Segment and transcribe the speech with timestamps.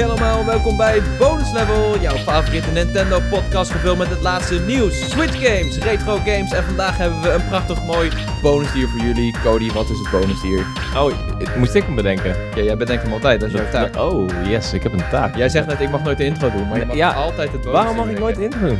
[0.00, 5.10] Hey allemaal, welkom bij Bonus Level, jouw favoriete Nintendo podcast gevuld met het laatste nieuws,
[5.10, 8.10] Switch games, retro games en vandaag hebben we een prachtig mooi
[8.42, 9.34] bonusdier voor jullie.
[9.42, 10.66] Cody, wat is het bonusdier?
[10.96, 11.12] Oh,
[11.56, 12.36] moest ik hem bedenken?
[12.54, 13.96] Ja, jij bedenkt hem altijd, dat is jouw taak.
[13.96, 15.36] Oh, yes, ik heb een taak.
[15.36, 17.64] Jij zegt net, ik mag nooit de intro doen, maar je mag Ja, altijd het
[17.64, 18.78] Waarom mag ik nooit de intro doen?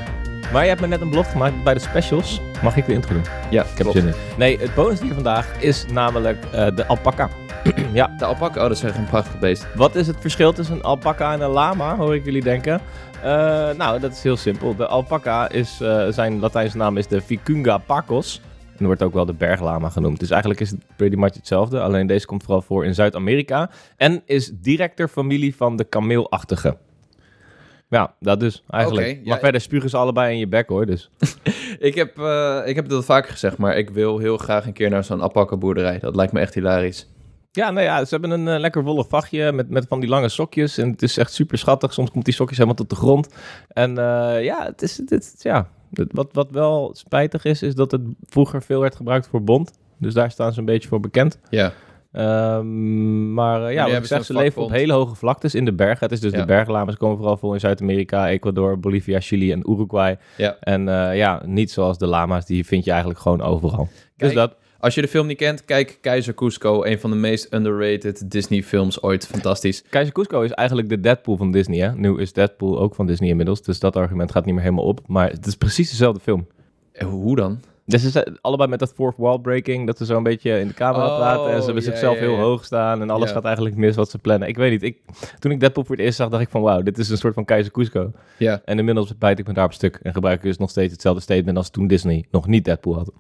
[0.52, 2.41] Maar je hebt me net een belofte gemaakt bij de specials.
[2.62, 3.24] Mag ik de intro doen?
[3.50, 4.14] Ja, Ik heb zin in.
[4.37, 7.28] Nee, het bonusdier vandaag is namelijk eh, de alpaca.
[7.92, 9.74] ja, De alpaca, oh dat is echt een prachtig beest.
[9.74, 12.80] wat is het verschil tussen een alpaca en een lama, hoor ik jullie denken?
[13.23, 14.77] Eh, nou, dat is heel simpel.
[14.77, 18.41] De alpaca is, eh, zijn Latijnse naam is de Vicunga pacos.
[18.78, 20.20] En wordt ook wel de berglama genoemd.
[20.20, 21.80] Dus eigenlijk is het pretty much hetzelfde.
[21.80, 23.70] Alleen deze komt vooral voor in Zuid-Amerika.
[23.97, 26.77] En is direct ter familie van de kameelachtige.
[27.89, 29.06] Ja, dat dus eigenlijk.
[29.06, 29.20] Ja.
[29.25, 30.87] maar verder spugen ze allebei in je bek hoor.
[30.87, 31.11] Dus.
[31.78, 34.72] Ik heb, eh, ik heb het al vaker gezegd, maar ik wil heel graag een
[34.72, 35.98] keer naar zo'n alpaca boerderij.
[35.98, 37.06] Dat lijkt me echt hilarisch.
[37.53, 40.29] Ja, nou ja, ze hebben een eh, lekker wollig vachtje met, met van die lange
[40.29, 40.79] sokjes.
[40.79, 41.93] En het is echt super schattig.
[41.93, 43.29] Soms komt die sokjes helemaal tot de grond.
[43.69, 45.69] En eh, ja, het is, het, ja.
[46.11, 49.78] Wat, wat wel spijtig is, is dat het vroeger veel werd gebruikt voor bond.
[49.97, 51.39] Dus daar staan ze een beetje voor bekend.
[51.51, 51.73] Ja,
[52.12, 55.73] Ehm, maar eh, ja, wat ik zeg, ze leven op hele hoge vlaktes in de
[55.73, 55.98] bergen.
[56.01, 56.39] Het is dus Ja.
[56.39, 60.19] de berglama's komen vooral voor in Zuid-Amerika, Ecuador, Bolivia, Chili en Uruguay.
[60.37, 60.56] ja.
[60.61, 60.84] En
[61.17, 63.84] ja, niet zoals de lama's, die vind je eigenlijk gewoon overal.
[63.87, 64.56] Kijk, dus dat.
[64.81, 68.62] Als je de film niet kent, kijk Keizer Cusco, een van de meest underrated Disney
[68.62, 69.27] films ooit.
[69.27, 69.83] Fantastisch.
[69.91, 71.95] Keizer Cusco is eigenlijk de Deadpool van Disney, hè?
[71.95, 75.00] Nu is Deadpool ook van Disney inmiddels, dus dat argument gaat niet meer helemaal op.
[75.06, 76.47] Maar het is precies dezelfde film.
[76.92, 77.61] Eh, Hoe dan?
[77.84, 80.69] Dus ze zijn allebei met dat fourth wall breaking, dat ze zo een beetje in
[80.69, 83.77] de camera Oh, praten en ze hebben zichzelf heel hoog staan en alles gaat eigenlijk
[83.77, 84.48] mis wat ze plannen.
[84.48, 84.98] Ik weet niet, ik,
[85.39, 87.34] toen ik Deadpool voor het eerst zag, dacht ik van wauw, dit is een soort
[87.34, 88.12] van Keizer Cusco.
[88.37, 88.61] Ja.
[88.65, 91.22] En inmiddels bijt ik me daar op stuk en gebruik ik dus nog steeds hetzelfde
[91.22, 93.12] statement als toen Disney nog niet Deadpool had.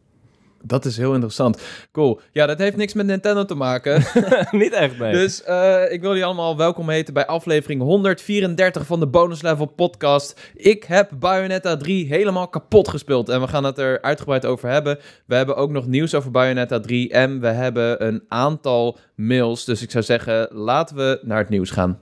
[0.62, 1.62] Dat is heel interessant.
[1.92, 2.20] Cool.
[2.32, 4.02] Ja, dat heeft niks met Nintendo te maken.
[4.50, 5.12] niet echt, nee.
[5.12, 9.66] Dus eh, ik wil jullie allemaal welkom heten bij aflevering 134 van de Bonus Level
[9.66, 10.40] podcast.
[10.54, 14.98] Ik heb Bayonetta 3 helemaal kapot gespeeld en we gaan het er uitgebreid over hebben.
[15.26, 19.64] We hebben ook nog nieuws over Bayonetta 3 en we hebben een aantal mails.
[19.64, 21.98] Dus ik zou zeggen, laten we naar het nieuws gaan.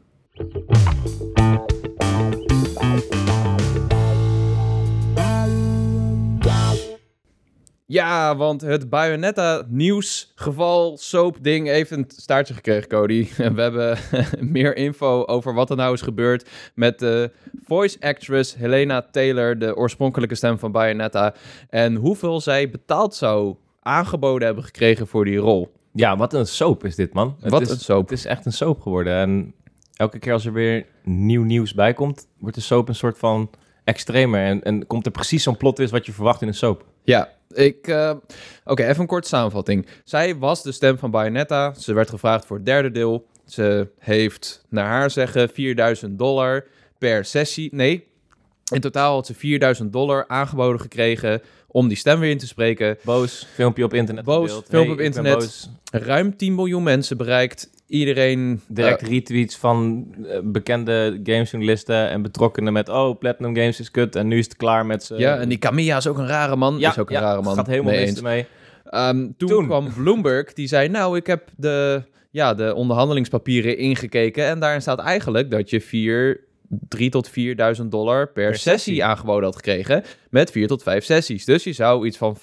[7.91, 13.29] Ja, want het Bayonetta nieuwsgeval soap ding heeft een staartje gekregen, Cody.
[13.55, 13.99] We hebben
[14.53, 17.31] meer info over wat er nou is gebeurd met de
[17.65, 21.35] voice actress Helena Taylor, de oorspronkelijke stem van Bayonetta,
[21.69, 25.73] en hoeveel zij betaald zou aangeboden hebben gekregen voor die rol.
[25.93, 27.37] Ja, wat een soap is dit, man.
[27.41, 28.09] Het Wat is, een soap.
[28.09, 29.13] Het is echt een soap geworden.
[29.13, 29.55] En
[29.97, 33.51] elke keer als er weer nieuw nieuws bij komt, wordt de soap een soort van
[33.85, 34.45] extremer.
[34.45, 36.85] En, en komt er precies zo'n plot is wat je verwacht in een soap.
[37.05, 37.87] Ja, ik.
[37.89, 38.11] eh,
[38.65, 39.87] Oké, even een korte samenvatting.
[40.05, 41.75] Zij was de stem van Bayonetta.
[41.75, 43.27] Ze werd gevraagd voor het derde deel.
[43.47, 46.67] Ze heeft, naar haar zeggen, 4000 dollar
[46.99, 47.75] per sessie.
[47.75, 48.07] Nee,
[48.73, 52.97] in totaal had ze 4000 dollar aangeboden gekregen om die stem weer in te spreken.
[53.03, 55.35] Boos, filmpje op internet Boos, filmpje Hey, op internet.
[55.35, 55.71] boos.
[55.91, 57.71] Ruim 10 miljoen mensen bereikt.
[57.87, 58.61] Iedereen.
[58.69, 62.89] Direct eh, retweets van eh, bekende gamesjournalisten en betrokkenen met...
[62.89, 65.15] Oh, Platinum Games is kut en nu is het klaar met ze.
[65.17, 66.79] ja, en die Camilla is ook een rare man.
[66.79, 67.55] ja, is ook een ja, rare man.
[67.55, 68.47] gaat helemaal Mee mis ermee.
[68.85, 69.67] Ehm, toen, Toen.
[69.67, 74.99] kwam Bloomberg, die zei, nou, ik heb de, ja, de onderhandelingspapieren ingekeken en daarin staat
[74.99, 76.41] eigenlijk dat je 4,
[76.89, 77.31] 3 tot
[77.81, 78.73] 4.000 dollar per, Per sessie.
[78.73, 79.05] sessie.
[79.05, 81.45] aangeboden had gekregen met 4 tot 5 sessies.
[81.45, 82.37] Dus je zou iets van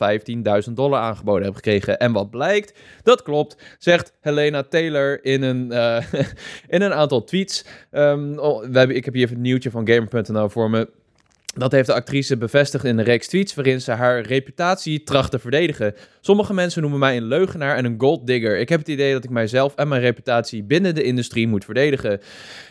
[0.68, 2.00] 15.000 dollar aangeboden hebben gekregen.
[2.00, 6.04] En wat blijkt, dat klopt, zegt Helena Taylor in een, eh,
[6.68, 7.66] in een aantal tweets.
[7.92, 10.90] Ehm, oh, we hebben, ik heb hier even een nieuwtje van Gamer.nl voor me.
[11.58, 15.40] Dat heeft de actrice bevestigd in een reeks tweets waarin ze haar reputatie tracht te
[15.40, 15.96] verdedigen.
[16.26, 18.60] Sommige mensen noemen mij een leugenaar en een golddigger.
[18.60, 22.20] Ik heb het idee dat ik mijzelf en mijn reputatie binnen de industrie moet verdedigen.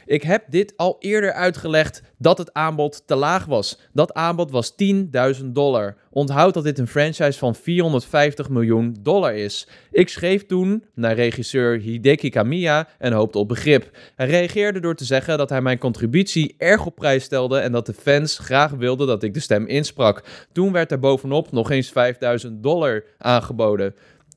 [0.07, 3.79] Ik heb dit al eerder uitgelegd dat het aanbod te laag was.
[3.93, 4.73] Dat aanbod was
[5.41, 5.97] 10.000 dollar.
[6.11, 9.69] Onthoud dat dit een franchise van 450 miljoen dollar is.
[9.91, 13.91] Ik schreef toen naar regisseur Hideki Kamiya en hoopte op begrip.
[14.17, 17.87] Hij reageerde door te zeggen dat hij mijn contributie erg op prijs stelde en dat
[17.87, 20.25] de fans graag wilden dat ik de stem insprak.
[20.53, 23.44] Toen werd er bovenop nog eens 5000 dollar aangeboden.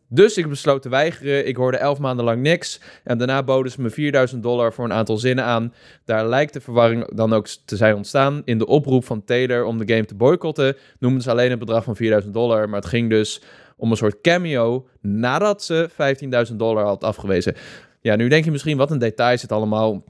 [0.10, 1.48] Dus ik besloot te weigeren.
[1.48, 2.80] Ik hoorde elf maanden lang niks.
[3.04, 5.74] En daarna boden ze me 4000 dollar voor een aantal zinnen aan.
[6.06, 8.42] Daar lijkt de verwarring dan ook te zijn ontstaan.
[8.46, 11.84] In de oproep van Taylor om de game te boycotten noemden ze alleen het bedrag
[11.84, 12.70] van 4000 dollar.
[12.70, 13.42] Maar het ging dus
[13.78, 15.90] om een soort cameo nadat ze
[16.50, 17.56] 15.000 dollar had afgewezen.
[18.02, 20.04] Ja, nu denk je misschien wat een detail is het allemaal.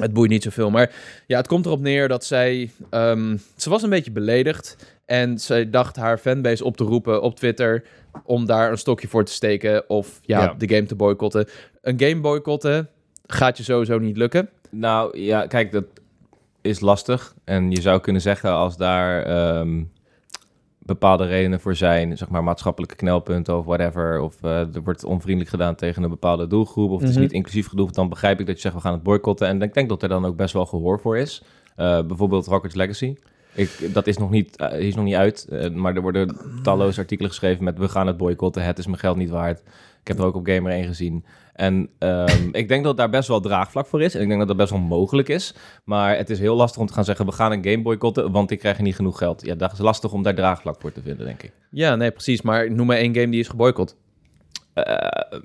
[0.00, 0.92] Het boeit niet zoveel, maar
[1.26, 2.70] ja, het komt erop neer dat zij...
[2.90, 7.36] ehm, ze was een beetje beledigd en zij dacht haar fanbase op te roepen op
[7.36, 7.84] Twitter
[8.24, 10.54] om daar een stokje voor te steken of ja, Ja.
[10.58, 11.48] de game te boycotten.
[11.82, 12.88] Een game boycotten
[13.26, 14.48] gaat je sowieso niet lukken.
[14.70, 15.84] Nou ja, kijk, dat
[16.60, 17.34] is lastig.
[17.44, 19.82] En je zou kunnen zeggen als daar ehm,
[20.78, 25.50] bepaalde redenen voor zijn, zeg maar maatschappelijke knelpunten of whatever, of eh, er wordt onvriendelijk
[25.50, 27.24] gedaan tegen een bepaalde doelgroep, of het is Mhm.
[27.24, 29.46] niet inclusief genoeg, dan begrijp ik dat je zegt we gaan het boycotten.
[29.46, 31.42] En ik denk dat er dan ook best wel gehoor voor is.
[31.76, 33.14] Eh, bijvoorbeeld Rockets Legacy.
[33.54, 37.00] Ik, dat is nog niet, eh, is nog niet uit, eh, maar er worden talloze
[37.00, 39.62] artikelen geschreven met we gaan het boycotten, het is mijn geld niet waard.
[40.00, 41.24] Ik heb er ook op Gamer 1 gezien.
[41.52, 44.14] En ehm, ik denk dat daar best wel draagvlak voor is.
[44.14, 45.54] En ik denk dat dat best wel mogelijk is.
[45.84, 47.26] Maar het is heel lastig om te gaan zeggen...
[47.26, 49.44] we gaan een game boycotten, want ik krijg er niet genoeg geld.
[49.44, 51.52] Ja, dat is lastig om daar draagvlak voor te vinden, denk ik.
[51.70, 52.42] Ja, nee, precies.
[52.42, 53.96] Maar noem maar één game die is geboycott.
[54.74, 55.38] Eh,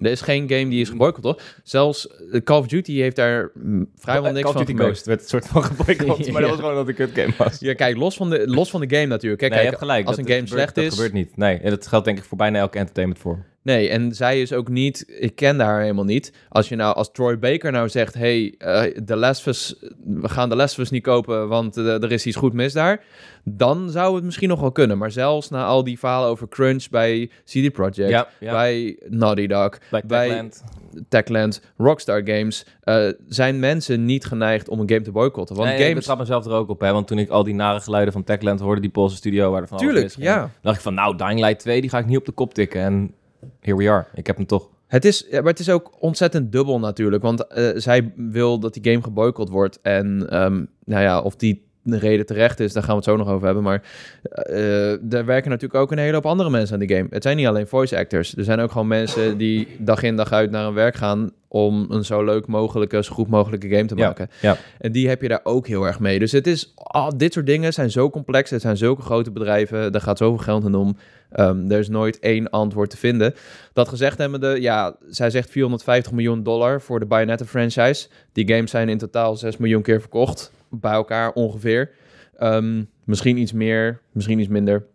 [0.00, 1.40] Er is geen game die is geboycott, toch?
[1.62, 4.82] Zelfs eh, Call of Duty heeft daar mm, vrijwel niks Call of van Duty.
[4.82, 6.08] Ghost werd een soort van geboycott.
[6.32, 6.56] Maar dat Ja.
[6.56, 7.58] was gewoon dat het een kut game was.
[7.58, 9.40] Ja, kijk, los van de, los van de game natuurlijk.
[9.40, 10.06] Kijk, nee, je kijk, hebt gelijk.
[10.06, 10.90] als dat een game gebeurt- slecht dat is...
[10.94, 11.36] gebeurt niet.
[11.36, 13.44] Nee, en dat geldt denk ik voor bijna elke entertainment vorm.
[13.62, 15.04] Nee, en zij is ook niet...
[15.06, 16.32] Ik ken haar helemaal niet.
[16.48, 18.14] Als je nou, als Troy Baker nou zegt...
[18.14, 19.74] hey, eh, Last of Us,
[20.04, 21.48] we gaan de Last Us niet kopen...
[21.48, 23.04] want eh, er is iets goed mis daar...
[23.44, 24.98] dan zou het misschien nog wel kunnen.
[24.98, 28.10] Maar zelfs na al die verhalen over crunch bij CD Projekt...
[28.10, 28.52] Ja, ja.
[28.52, 30.64] bij Naughty Dog, Bij bij Techland.
[31.08, 32.66] Techland, Rockstar Games...
[32.80, 35.56] eh, zijn mensen niet geneigd om een game te boycotten.
[35.56, 36.92] Want nee, ik betrap mezelf er ook op, hè.
[36.92, 39.68] Want toen ik al die nare geluiden van Techland hoorde, die Poolse studio waar er
[39.68, 40.50] van alles Tuurlijk, ja.
[40.62, 42.80] dacht ik van, nou, Dying Light 2, die ga ik niet op de kop tikken.
[42.80, 43.14] En
[43.60, 44.06] here we are.
[44.14, 44.68] Ik heb hem toch.
[44.86, 47.22] Het is, maar het is ook ontzettend dubbel natuurlijk.
[47.22, 49.78] Want eh, zij wil dat die game geboycott wordt.
[49.82, 53.16] En ehm, nou ja, of die de reden terecht is, daar gaan we het zo
[53.16, 53.62] nog over hebben.
[53.62, 53.82] Maar
[54.22, 57.06] eh er werken natuurlijk ook een hele hoop andere mensen aan die game.
[57.10, 58.36] Het zijn niet alleen voice actors.
[58.36, 61.86] Er zijn ook gewoon mensen die dag in dag uit naar hun werk gaan om
[61.88, 64.30] een zo leuk mogelijke, zo goed mogelijke game te maken.
[64.40, 64.56] ja.
[64.78, 66.18] En die heb je daar ook heel erg mee.
[66.18, 68.50] Dus het is, ah, dit soort dingen zijn zo complex.
[68.50, 69.92] Het zijn zulke grote bedrijven.
[69.92, 70.96] Daar gaat zoveel geld in om.
[71.30, 73.34] Ehm, er is nooit één antwoord te vinden.
[73.72, 78.08] Dat gezegd hebbende, ja, zij zegt 450 miljoen dollar voor de Bayonetta franchise.
[78.32, 80.52] Die games zijn in totaal 6 miljoen keer verkocht.
[80.70, 81.90] Bij elkaar ongeveer.
[82.38, 84.86] Ehm, misschien iets meer, misschien iets minder.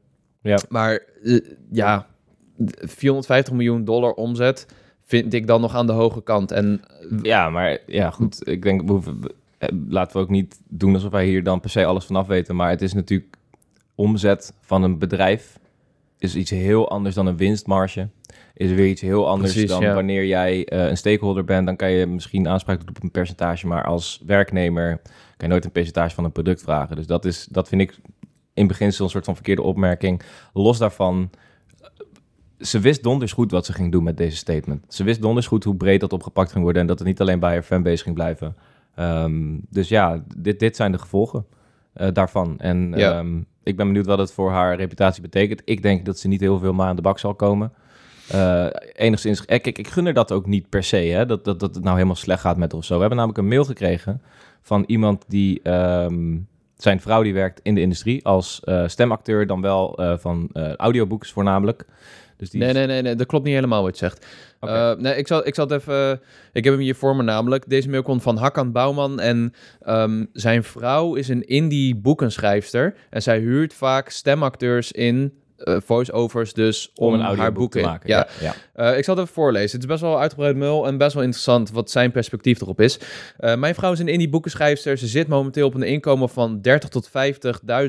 [0.42, 0.60] Ja.
[0.70, 1.40] Maar eh,
[1.72, 2.08] ja,
[2.82, 4.66] 450 miljoen dollar omzet
[5.04, 6.52] vind ik dan nog aan de hoge kant.
[6.52, 6.82] En
[7.22, 8.48] Ja, maar ja, goed.
[8.48, 11.60] Ik denk, we hoeven, we- eh, laten we ook niet doen alsof wij hier dan
[11.60, 12.56] per se alles vanaf weten.
[12.56, 13.36] Maar het is natuurlijk
[13.96, 15.60] omzet van een bedrijf
[16.18, 18.10] is iets heel anders dan een winstmarge.
[18.54, 19.94] Is weer iets heel anders Precies, dan ja.
[19.94, 21.66] wanneer jij eh, een stakeholder bent.
[21.66, 23.68] Dan kan je misschien aanspraak doen op een percentage.
[23.68, 25.02] Maar als werknemer
[25.38, 26.96] kan je nooit een percentage van een product vragen.
[26.96, 27.98] Dus dat, is, dat vind ik
[28.54, 30.22] in beginsel een soort van verkeerde opmerking.
[30.54, 31.30] Los daarvan,
[32.60, 34.94] ze wist donders goed wat ze ging doen met deze statement.
[34.94, 37.40] Ze wist donders goed hoe breed dat opgepakt ging worden en dat het niet alleen
[37.40, 38.56] bij haar fanbase ging blijven.
[38.96, 41.46] Ehm, dus ja, dit, dit zijn de gevolgen
[41.94, 42.60] eh, daarvan.
[42.60, 43.18] En Ja.
[43.18, 45.62] ehm, ik ben benieuwd wat het voor haar reputatie betekent.
[45.66, 47.74] Ik denk dat ze niet heel veel maar aan de bak zal komen.
[48.30, 51.76] Eh, enigszins, kijk, ik gun er dat ook niet per se, hè, dat, dat, dat
[51.76, 52.94] het nou helemaal slecht gaat met of zo.
[52.94, 54.22] We hebben namelijk een mail gekregen
[54.66, 56.38] van iemand die, ehm,
[56.78, 60.74] zijn vrouw die werkt in de industrie als eh, stemacteur, dan wel eh, van eh
[60.76, 61.86] audiobooks voornamelijk.
[62.38, 64.26] Dus die Nee, is- nee, nee, nee, dat klopt niet helemaal wat je zegt.
[64.60, 66.22] Eh, nee, ik zal, ik zal het even...
[66.54, 67.70] Ik heb hem hier voor me namelijk.
[67.70, 69.20] Deze mail komt van Hakan Bouwman.
[69.20, 72.96] En ehm, zijn vrouw is een indie boekenschrijfster.
[73.10, 75.34] En zij huurt vaak stemacteurs in...
[75.66, 78.10] eh, voice-overs dus om, om een haar boeken te maken.
[78.10, 78.28] Ja.
[78.40, 78.56] Ja, ja.
[78.92, 79.72] Eh, ik zal het even voorlezen.
[79.72, 83.00] Het is best wel uitgebreid mail en best wel interessant wat zijn perspectief erop is.
[83.38, 84.98] Eh, mijn vrouw is een indie boekenschrijfster.
[84.98, 87.10] Ze zit momenteel op een inkomen van 30 tot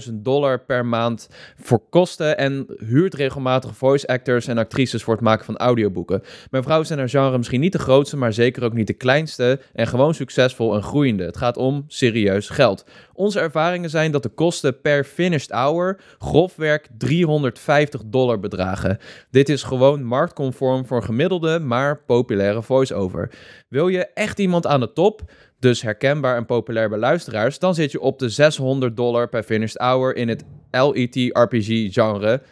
[0.08, 1.28] 50.000 dollar per maand
[1.60, 6.22] voor kosten en huurt regelmatig voice actors en actrices voor het maken van audioboeken.
[6.50, 8.92] Mijn vrouw is in haar genre misschien niet de grootste, maar zeker ook niet de
[8.92, 11.24] kleinste en gewoon succesvol en groeiende.
[11.24, 12.84] Het gaat om serieus geld.
[13.12, 17.65] Onze ervaringen zijn dat de kosten per finished hour grofwerk 350
[18.06, 18.98] dollar bedragen.
[19.30, 23.30] Dit is gewoon marktconform voor een gemiddelde, maar populaire voice-over.
[23.68, 25.22] Wil je echt iemand aan de top,
[25.58, 29.76] dus herkenbaar en populair bij luisteraars, dan zit je op de 600 dollar per finished
[29.76, 32.42] hour in het LET RPG genre.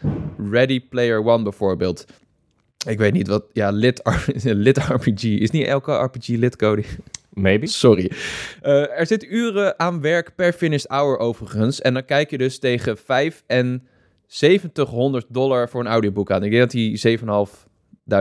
[0.51, 2.05] Ready Player One bijvoorbeeld.
[2.87, 4.01] Ik weet niet wat, ja, lit,
[4.43, 5.23] lit RPG.
[5.23, 6.85] Is niet elke RPG lit, Cody?
[7.35, 7.67] Maybe.
[7.67, 8.11] Sorry.
[8.63, 11.81] Eh, er zit uren aan werk per finished hour overigens.
[11.81, 13.87] En dan kijk je dus tegen 5 en
[14.35, 16.43] 7000 dollar voor een audioboek aan.
[16.43, 17.19] Ik denk dat hij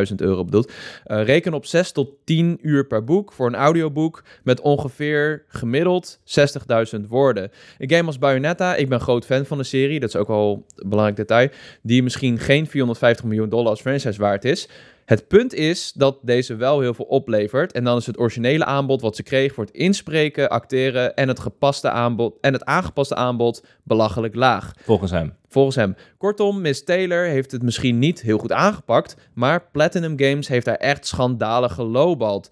[0.09, 0.71] 7.500 euro bedoelt.
[1.03, 6.19] Eh, reken op 6 tot 10 uur per boek voor een audioboek met ongeveer gemiddeld
[6.23, 7.51] 60.000 woorden.
[7.77, 10.65] Een game als Bayonetta, ik ben groot fan van de serie, dat is ook al
[10.75, 11.49] een belangrijk detail,
[11.81, 14.69] die misschien geen 450 miljoen dollar als franchise waard is.
[15.05, 17.71] Het punt is dat deze wel heel veel oplevert.
[17.71, 21.39] En dan is het originele aanbod wat ze kreeg voor het inspreken, acteren en het
[21.39, 24.71] gepaste aanbod en het aangepaste aanbod belachelijk laag.
[24.81, 25.35] Volgens hem.
[25.47, 25.95] Volgens hem.
[26.17, 30.75] Kortom, Miss Taylor heeft het misschien niet heel goed aangepakt, maar Platinum Games heeft daar
[30.75, 32.49] echt schandalig gelowbald.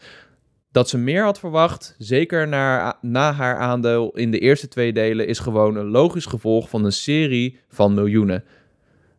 [0.72, 5.28] dat ze meer had verwacht, zeker naar, na haar aandeel in de eerste twee delen,
[5.28, 8.44] is gewoon een logisch gevolg van een serie van miljoenen.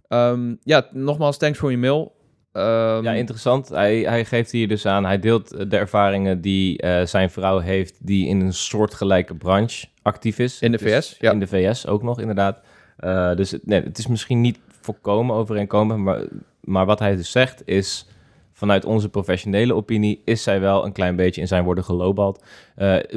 [0.08, 2.12] Ehm, ja, nogmaals, thanks voor je mail.
[2.52, 3.68] Ehm, Ja, interessant.
[3.68, 7.58] Hij, hij geeft hier dus aan, hij deelt eh, de ervaringen die eh, zijn vrouw
[7.58, 10.60] heeft, die in een soortgelijke branche actief is.
[10.60, 11.30] In de Dus VS, ja.
[11.32, 12.58] In de VS ook nog, inderdaad.
[12.96, 16.22] Eh, dus het, nee, het is misschien niet volkomen overeenkomend, maar,
[16.60, 18.06] maar wat hij dus zegt is,
[18.52, 22.44] vanuit onze professionele opinie, is zij wel een klein beetje in zijn woorden gelobald.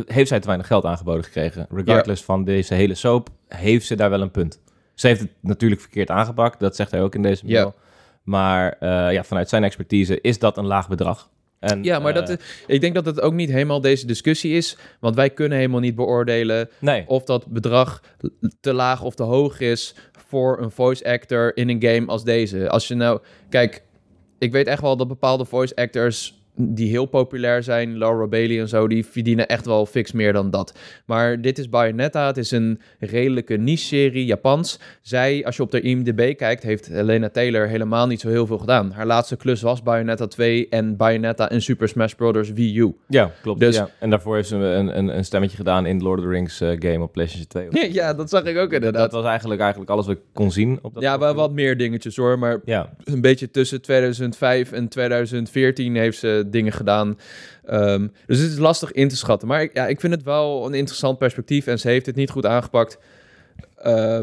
[0.06, 1.68] Heeft zij te weinig geld aangeboden gekregen?
[1.70, 4.62] Regardless van deze hele soap, heeft ze daar wel een punt.
[4.94, 7.74] Ze heeft het natuurlijk verkeerd aangepakt, dat zegt hij ook in deze Ja.
[8.26, 11.30] Maar eh, ja, vanuit zijn expertise is dat een laag bedrag.
[11.60, 14.78] En, Ja, maar eh, dat, ik denk dat het ook niet helemaal deze discussie is.
[15.00, 18.02] Want wij kunnen helemaal niet beoordelen Nee, of dat bedrag
[18.60, 19.96] te laag of te hoog is
[20.28, 22.70] voor een voice actor in een game als deze.
[22.70, 23.84] Als je nou, kijk,
[24.40, 28.68] ik weet echt wel dat bepaalde voice actors die heel populair zijn, Laura Bailey en
[28.68, 30.78] zo, die verdienen echt wel fix meer dan dat.
[31.06, 34.80] Maar dit is Bayonetta, het is een redelijke niche-serie, Japans.
[35.02, 38.58] Zij, als je op de IMDb kijkt, heeft Helena Taylor helemaal niet zo heel veel
[38.58, 38.92] gedaan.
[38.92, 42.52] Haar laatste klus was Bayonetta 2 en Bayonetta in Super Smash Bros.
[42.52, 42.96] Wii U.
[43.08, 43.60] ja, klopt.
[43.60, 43.90] Dus- ja.
[44.00, 46.70] En daarvoor heeft ze een, een, een stemmetje gedaan in Lord of the Rings eh,
[46.80, 47.94] game op PlayStation 2.
[47.94, 49.02] Ja, dat zag ik ook inderdaad.
[49.02, 50.80] Dat was eigenlijk, eigenlijk alles wat ik kon zien.
[50.82, 54.88] Op dat Ja, wel wat meer dingetjes hoor, maar Ja, een beetje tussen 2005 en
[54.88, 57.20] 2014 heeft ze dingen gedaan.
[57.66, 59.48] Ehm, dus het is lastig in te schatten.
[59.48, 62.30] Maar ik, ja, ik vind het wel een interessant perspectief en ze heeft het niet
[62.30, 62.98] goed aangepakt.
[63.76, 64.20] Eh,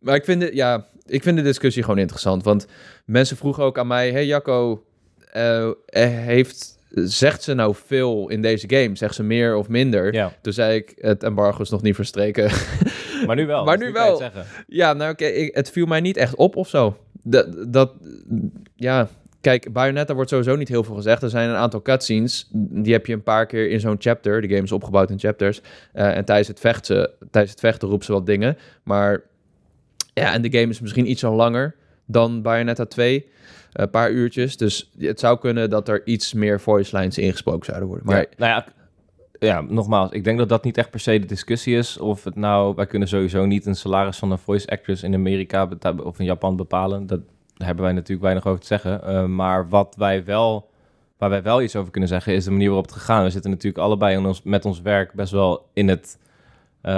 [0.00, 2.44] maar ik vind, het, ja, ik vind de discussie gewoon interessant.
[2.44, 2.66] Want
[3.04, 4.84] mensen vroegen ook aan mij: Hey Jacco,
[5.30, 5.70] eh,
[6.10, 8.96] heeft, zegt ze nou veel in deze game?
[8.96, 10.14] Zegt ze meer of minder?
[10.14, 10.32] ja.
[10.40, 12.50] Toen zei ik: Het embargo is nog niet verstreken.
[13.26, 13.64] maar nu wel.
[13.66, 14.22] Maar dus nu wel.
[14.66, 16.96] Ja, nou, oké, het viel mij niet echt op of zo.
[17.22, 17.92] Dat, dat,
[18.74, 19.08] ja,
[19.46, 21.22] kijk, Bayonetta wordt sowieso niet heel veel gezegd.
[21.22, 24.40] Er zijn een aantal cutscenes, die heb je een paar keer in zo'n chapter.
[24.40, 25.60] De game is opgebouwd in chapters.
[25.92, 28.56] Eh, en tijdens het, vechten, tijdens het vechten roept ze wat dingen.
[28.82, 29.22] Maar
[30.14, 31.74] ja, en de game is misschien iets langer
[32.06, 33.28] dan Bayonetta 2.
[33.72, 34.56] Een paar uurtjes.
[34.56, 38.06] Dus het zou kunnen dat er iets meer voice lines ingesproken zouden worden.
[38.06, 38.66] Maar ja, nou ja,
[39.38, 41.98] ja, nogmaals, ik denk dat dat niet echt per se de discussie is.
[41.98, 45.68] Of het nou, wij kunnen sowieso niet een salaris van een voice actress in Amerika
[46.02, 47.06] of in Japan bepalen.
[47.06, 47.20] Dat
[47.56, 49.02] daar hebben wij natuurlijk weinig over te zeggen.
[49.04, 50.70] Eh, maar wat wij wel,
[51.18, 53.24] waar wij wel iets over kunnen zeggen, is de manier waarop het gegaan.
[53.24, 56.18] We zitten natuurlijk allebei ons, met ons werk best wel in het.
[56.82, 56.92] eh,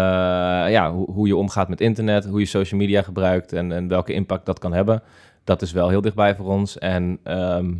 [0.71, 4.13] ja, hoe, hoe je omgaat met internet, hoe je social media gebruikt en, en welke
[4.13, 5.03] impact dat kan hebben.
[5.45, 6.79] Dat is wel heel dichtbij voor ons.
[6.79, 7.75] En ehm,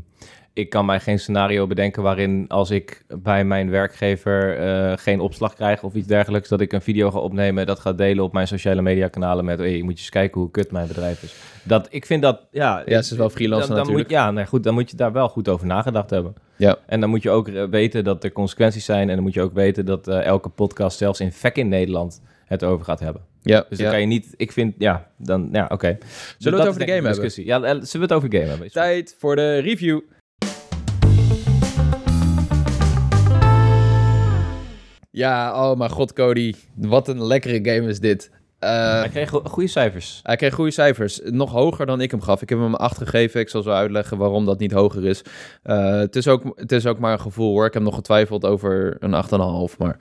[0.59, 5.55] ik kan mij geen scenario bedenken waarin als ik bij mijn werkgever eh, geen opslag
[5.55, 8.47] krijg of iets dergelijks, dat ik een video ga opnemen, dat ga delen op mijn
[8.47, 11.35] sociale media kanalen met, hey, je moet je eens kijken hoe kut mijn bedrijf is.
[11.63, 12.83] Dat, ik vind dat, ja...
[12.87, 14.09] Ja, ze is wel freelancer dan, dan natuurlijk.
[14.09, 16.35] Moet, ja, nee, goed, dan moet je daar wel goed over nagedacht hebben.
[16.57, 16.77] Ja.
[16.87, 19.43] En dan moet je ook eh, weten dat er consequenties zijn en dan moet je
[19.43, 23.23] ook weten dat eh, elke podcast, zelfs in VEC in Nederland, het over gaat hebben.
[23.43, 23.93] ja, Dus dan ja.
[23.93, 25.87] kan je niet, ik vind, ja, dan, ja, oké.
[25.87, 25.99] Zullen
[26.39, 27.11] we Dat het over de game hebben?
[27.13, 27.45] discussie.
[27.47, 28.73] Ja, zullen we het over de game hebben?
[28.73, 30.01] Tijd voor de review.
[35.19, 36.55] Ja, oh mijn god, Cody.
[36.75, 38.31] Wat een lekkere game is dit.
[38.59, 40.21] Eh, Hij kreeg go- goede cijfers.
[40.23, 41.21] hij kreeg goede cijfers.
[41.25, 42.43] Nog hoger dan ik hem gaf.
[42.43, 43.41] Ik heb hem 8 gegeven.
[43.41, 45.23] Ik zal zo uitleggen waarom dat niet hoger is.
[45.63, 47.67] Eh, het, is ook, het is ook maar een gevoel hoor.
[47.67, 49.15] Ik heb nog getwijfeld over een
[49.71, 49.77] 8,5.
[49.79, 49.99] Maar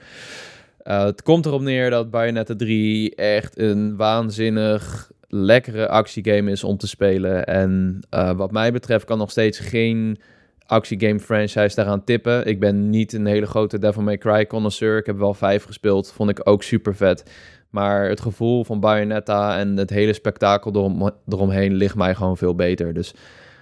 [0.78, 6.78] eh, het komt erop neer dat Bayonetta 3 echt een waanzinnig lekkere actiegame is om
[6.78, 7.46] te spelen.
[7.46, 8.00] En
[8.36, 10.20] wat mij betreft kan nog steeds geen
[10.68, 12.46] actiegame franchise daaraan tippen.
[12.46, 14.98] Ik ben niet een hele grote Devil May Cry connoisseur.
[14.98, 16.12] Ik heb wel 5 gespeeld.
[16.12, 17.32] Vond ik ook super vet.
[17.70, 22.56] Maar het gevoel van Bayonetta en het hele spektakel erom, eromheen ligt mij gewoon veel
[22.56, 22.94] beter.
[22.94, 23.14] Dus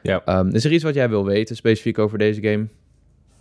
[0.01, 0.21] Ja.
[0.25, 2.67] ehm, is er iets wat jij wil weten specifiek over deze game?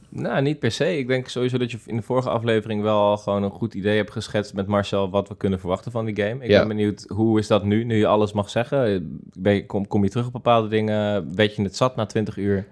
[0.08, 0.98] Nou, niet per se.
[0.98, 3.96] Ik denk sowieso dat je in de vorige aflevering wel al gewoon een goed idee
[3.96, 6.44] hebt geschetst met Marcel wat we kunnen verwachten van die game.
[6.44, 6.58] Ik Ja.
[6.58, 9.20] ben benieuwd, hoe is dat nu, nu je alles mag zeggen?
[9.38, 11.34] Ben je, kom, kom je terug op bepaalde dingen?
[11.34, 12.66] Weet je het zat na 20 uur?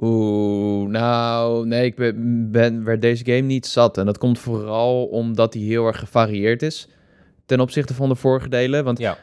[0.00, 3.98] Oeh, nou, nee, ik ben, ben, werd deze game niet zat.
[3.98, 6.88] En dat komt vooral omdat hij heel erg gevarieerd is
[7.48, 8.84] ten opzichte van de vorige delen.
[8.84, 9.18] Want Ja.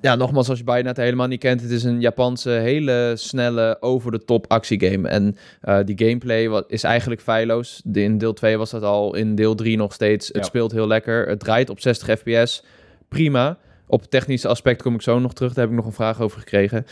[0.00, 4.44] ja, nogmaals, als je Bayonetta helemaal niet kent, het is een Japanse, hele snelle, over-the-top
[4.48, 5.08] actiegame.
[5.08, 7.82] En eh, die gameplay wat, is eigenlijk feilloos.
[7.92, 10.28] In deel 2 was dat al, in deel 3 nog steeds.
[10.32, 11.28] Het speelt heel lekker.
[11.28, 12.64] Het draait op 60 fps.
[13.08, 13.58] Prima.
[13.86, 15.52] Op het technische aspect kom ik zo nog terug.
[15.52, 16.86] Daar heb ik nog een vraag over gekregen.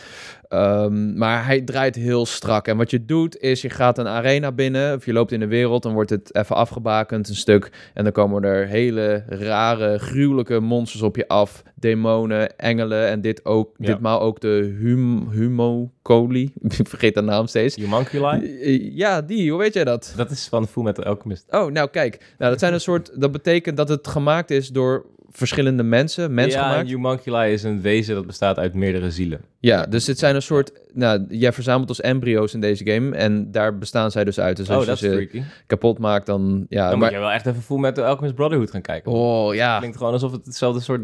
[0.49, 2.67] Ehm, maar hij draait heel strak.
[2.69, 4.97] En wat je doet is, je gaat een arena binnen.
[4.97, 5.83] Of je loopt in de wereld.
[5.83, 7.71] Dan wordt het even afgebakend, een stuk.
[7.95, 11.63] En dan komen er hele rare, gruwelijke monsters op je af.
[11.75, 13.07] Demonen, engelen.
[13.09, 13.87] En dit ook, Ja.
[13.87, 16.53] ditmaal ook de hum, Humocoli.
[16.79, 17.77] ik vergeet de naam steeds.
[17.77, 18.59] Humanculi?
[18.63, 19.51] Eh, Ja, die.
[19.51, 20.13] Hoe weet jij dat?
[20.17, 21.45] Dat is van Full Metal Alchemist.
[21.51, 22.35] Oh, nou kijk.
[22.39, 23.11] Nou, dat zijn een soort...
[23.21, 26.35] Dat betekent dat het gemaakt is door verschillende mensen.
[26.35, 26.89] Mensen ja, gemaakt.
[26.89, 29.41] Humanculi is een wezen dat bestaat uit meerdere zielen.
[29.59, 30.73] Ja, dus het zijn een soort...
[30.93, 33.17] Nou, jij verzamelt als embryo's in deze game.
[33.17, 34.57] En daar bestaan zij dus uit.
[34.57, 35.43] Dus oh, als dat je is ze freaky.
[35.67, 36.67] kapot maakt, dan...
[36.69, 37.09] Ja, Dan maar...
[37.09, 39.13] moet je wel echt even Full Metal Alchemist Brotherhood gaan kijken.
[39.13, 39.79] Oh, ja.
[39.79, 41.01] Klinkt gewoon alsof het hetzelfde soort...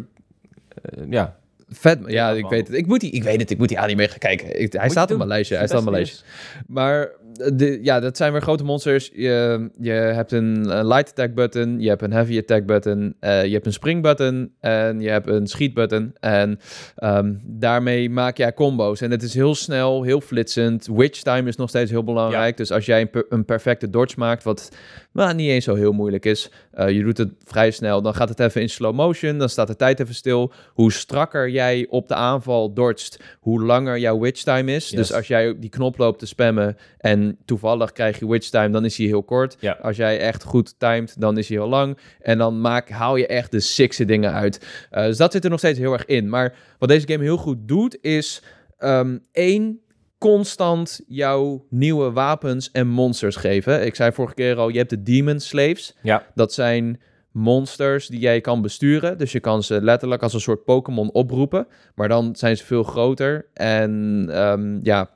[0.82, 1.36] eh, ja.
[1.70, 1.98] Vet.
[2.06, 2.76] Ja, ik weet het.
[2.76, 4.60] Ik, moet die, ik weet het, ik moet die anime gaan kijken.
[4.60, 5.56] Ik- hij staat op mijn lijstje.
[5.56, 6.24] Hij staat op mijn lijstje.
[6.66, 9.10] Maar de, ja, dat zijn weer grote monsters.
[9.14, 13.44] Je, je hebt een, eh, light attack button, je hebt een heavy attack button, eh,
[13.44, 16.14] je hebt een spring button en je hebt een schiet button.
[16.20, 16.60] En
[16.96, 19.00] ehm, daarmee maak jij combo's.
[19.00, 20.88] En het is heel snel, heel flitsend.
[20.92, 22.56] Witch time is nog steeds heel belangrijk.
[22.56, 24.68] Dus als jij een, per- een perfecte dodge maakt, wat
[25.12, 28.28] nou, niet eens zo heel moeilijk is, eh, je doet het vrij snel, dan gaat
[28.28, 30.52] het even in slow motion, dan staat de tijd even stil.
[30.72, 34.88] Hoe strakker jij op de aanval dodgt, hoe langer jouw witch time is.
[34.88, 34.98] Yes.
[34.98, 38.84] Dus als jij die knop loopt te spammen en toevallig krijg je witch time, dan
[38.84, 39.56] is hij heel kort.
[39.60, 39.78] Ja.
[39.82, 41.98] Als jij echt goed timed, dan is hij heel lang.
[42.20, 44.86] En dan maak, haal je echt de sixte dingen uit.
[44.90, 46.28] Eh, dus dat zit er nog steeds heel erg in.
[46.28, 48.42] Maar wat deze game heel goed doet, is
[48.78, 49.80] ehm, één
[50.18, 53.86] constant jouw nieuwe wapens en monsters geven.
[53.86, 55.96] Ik zei vorige keer al, je hebt de Demon Slaves.
[56.02, 56.26] Ja.
[56.34, 57.00] Dat zijn
[57.32, 59.18] monsters die jij kan besturen.
[59.18, 61.66] Dus je kan ze letterlijk als een soort Pokémon oproepen.
[61.94, 63.46] Maar dan zijn ze veel groter.
[63.54, 65.10] En ehm, ja,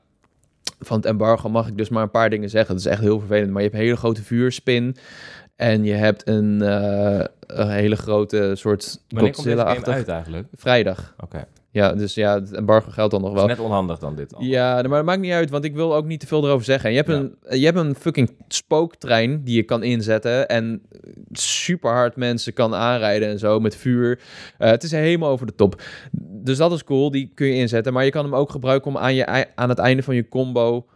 [0.87, 2.75] van het embargo mag ik dus maar een paar dingen zeggen.
[2.75, 3.51] Dat is echt heel vervelend.
[3.51, 4.97] Maar je hebt een hele grote vuurspin.
[5.57, 9.95] En je hebt een, eh, een hele grote soort Godzilla-achtig...
[9.95, 10.49] uit eigenlijk?
[10.55, 11.15] Vrijdag.
[11.21, 11.45] Oké.
[11.71, 13.57] Ja, dus ja, het embargo geldt dan nog Dat is wel.
[13.57, 14.35] net onhandig dan dit.
[14.35, 14.43] al.
[14.43, 16.91] Ja, maar dat maakt niet uit, want ik wil ook niet te veel erover zeggen.
[16.91, 17.15] Je hebt, Ja.
[17.15, 20.83] een, je hebt een fucking spooktrein die je kan inzetten en
[21.33, 24.21] super hard mensen kan aanrijden en zo met vuur.
[24.59, 25.83] Eh, het is helemaal over de top.
[26.45, 27.93] Dus dat is cool, die kun je inzetten.
[27.93, 30.87] Maar je kan hem ook gebruiken om aan, je, aan het einde van je combo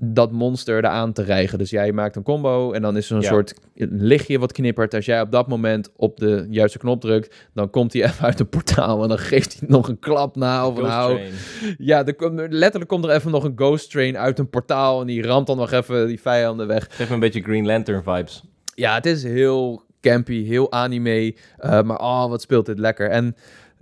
[0.00, 1.58] dat monster eraan te rijgen.
[1.58, 3.28] Dus jij maakt een combo en dan is er een Ja.
[3.28, 4.94] soort lichtje wat knippert.
[4.94, 8.40] Als jij op dat moment op de juiste knop drukt, dan komt hij even uit
[8.40, 10.74] een portaal en dan geeft hij nog een klap na of.
[10.78, 11.32] Train.
[11.78, 15.22] Ja, er letterlijk komt er even nog een ghost train uit een portaal en die
[15.22, 16.86] ramt dan nog even die vijanden weg.
[16.90, 18.42] Geeft me een beetje Green Lantern vibes.
[18.74, 23.10] Ja, het is heel campy, heel anime, eh, maar oh, wat speelt dit lekker.
[23.10, 23.36] En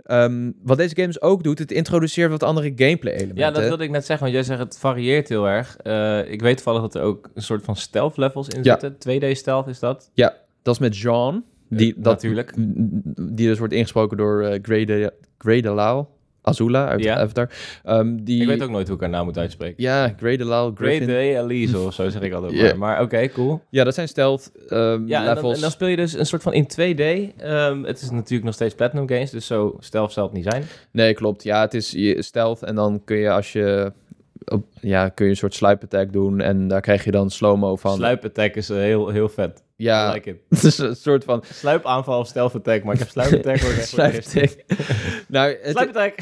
[0.07, 3.43] ehm, wat deze games ook doet, het introduceert wat andere gameplay elementen.
[3.43, 5.77] Ja, dat wilde ik net zeggen, want jij zegt het varieert heel erg.
[5.77, 8.79] Eh, ik weet toevallig dat er ook een soort van stealth levels in Ja.
[8.79, 8.97] zitten.
[8.97, 10.11] 2D stealth is dat?
[10.61, 12.53] Dat is met Jean, die, Eh, dat, natuurlijk.
[13.35, 16.05] die dus wordt ingesproken door uh, Grey, de, Grey Delisle,
[16.47, 17.15] Azula uit Ja.
[17.17, 17.49] Avatar.
[17.83, 19.83] Ehm, die, Ik weet ook nooit hoe ik haar naam moet uitspreken.
[19.83, 21.09] Ja, Great Griffin.
[21.09, 23.01] Elise of zo zeg ik altijd maar.
[23.01, 23.61] Oké, cool.
[23.69, 25.55] Ja, dat zijn stealth ehm, Ja, en dan, levels.
[25.55, 27.33] en dan speel je dus een soort van in 2D.
[27.37, 30.63] Ehm, het is natuurlijk nog steeds Platinum Games, dus zo stealth zal het niet zijn.
[30.91, 31.43] Nee, klopt.
[31.43, 33.91] Ja, het is stealth en dan kun je als je
[34.45, 37.75] op, ja, kun je een soort slipe attack doen en daar krijg je dan slow-mo
[37.75, 37.95] van.
[37.95, 39.65] Sluip attack is eh, heel, heel vet.
[39.75, 43.33] Ja, like het is een soort van Sluipaanval of stealth attack, maar ik heb sluip
[43.33, 44.63] attack hoor ik echt voor het slipe eerst.
[44.67, 44.87] attack.
[45.27, 46.19] nou, het- Sluip attack!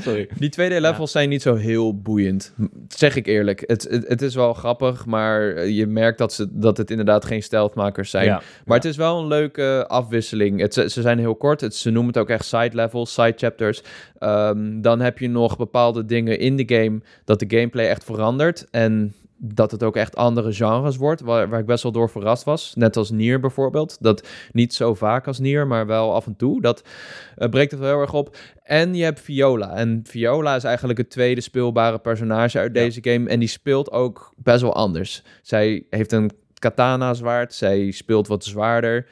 [0.00, 0.28] Sorry.
[0.38, 2.52] die 2D-levels zijn niet zo heel boeiend.
[2.88, 3.64] Zeg ik eerlijk.
[3.66, 7.42] Het, het, het is wel grappig, maar je merkt dat, ze, dat het inderdaad geen
[7.42, 8.24] stealthmakers zijn.
[8.24, 8.42] Ja.
[8.64, 10.60] Maar het is wel een leuke afwisseling.
[10.60, 11.60] Het, ze ze zijn heel kort.
[11.60, 13.82] Het, ze noemen het ook echt side levels, side chapters.
[14.18, 18.66] Ehm, dan heb je nog bepaalde dingen in de game dat de gameplay echt verandert.
[18.70, 22.44] En dat het ook echt andere genres wordt, waar, waar ik best wel door verrast
[22.44, 22.72] was.
[22.74, 23.96] Net als Nier bijvoorbeeld.
[24.00, 26.60] Dat niet zo vaak als Nier, maar wel af en toe.
[26.60, 26.82] Dat
[27.36, 28.36] eh, breekt het wel heel erg op.
[28.62, 29.74] En je hebt Viola.
[29.74, 32.82] En Viola is eigenlijk het tweede speelbare personage uit Ja.
[32.82, 33.28] deze game.
[33.28, 35.22] En die speelt ook best wel anders.
[35.42, 37.54] Zij heeft een katana-zwaard.
[37.54, 39.06] Zij speelt wat zwaarder.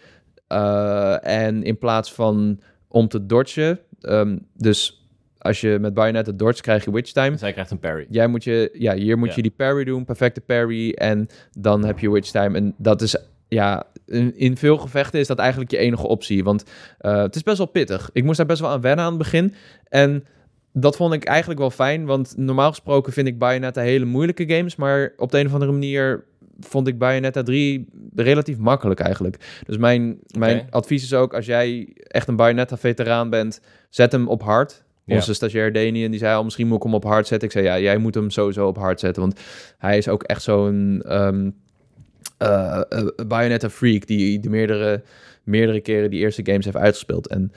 [0.47, 3.79] Eh, en in plaats van om te dodgen...
[4.01, 5.02] ehm, dus
[5.43, 7.37] als je met Bayonetta dodge, krijg je witch time.
[7.37, 8.07] Zij krijgt een parry.
[8.11, 9.35] Jij moet je, ja, hier moet Ja.
[9.37, 10.91] je die parry doen, perfecte parry.
[10.93, 11.29] En
[11.59, 12.57] dan heb je witch time.
[12.59, 13.17] En dat is,
[13.49, 16.45] ja, in, in veel gevechten is dat eigenlijk je enige optie.
[16.45, 16.65] Want
[16.99, 18.11] eh, het is best wel pittig.
[18.13, 19.55] Ik moest daar best wel aan wennen aan het begin.
[19.89, 20.25] En
[20.73, 22.05] dat vond ik eigenlijk wel fijn.
[22.05, 24.77] Want normaal gesproken vind ik Bayonetta hele moeilijke games.
[24.77, 26.25] Maar op de een of andere manier
[26.61, 29.61] vond ik Bayonetta 3 relatief makkelijk eigenlijk.
[29.67, 34.43] Dus mijn, mijn advies is ook, als jij echt een Bayonetta-veteraan bent, zet hem op
[34.43, 34.85] hard.
[35.05, 35.15] Ja.
[35.15, 37.49] Onze stagiair Daniën, die zei al, misschien moet ik hem op hard zetten.
[37.49, 39.23] Ik zei, ja, jij moet hem sowieso op hard zetten.
[39.23, 39.41] Want
[39.79, 41.51] hij is ook echt zo'n ehm
[42.39, 44.07] eh, eh, Bayonetta freak...
[44.07, 45.03] die de meerdere,
[45.43, 47.27] meerdere keren die eerste games heeft uitgespeeld.
[47.27, 47.53] En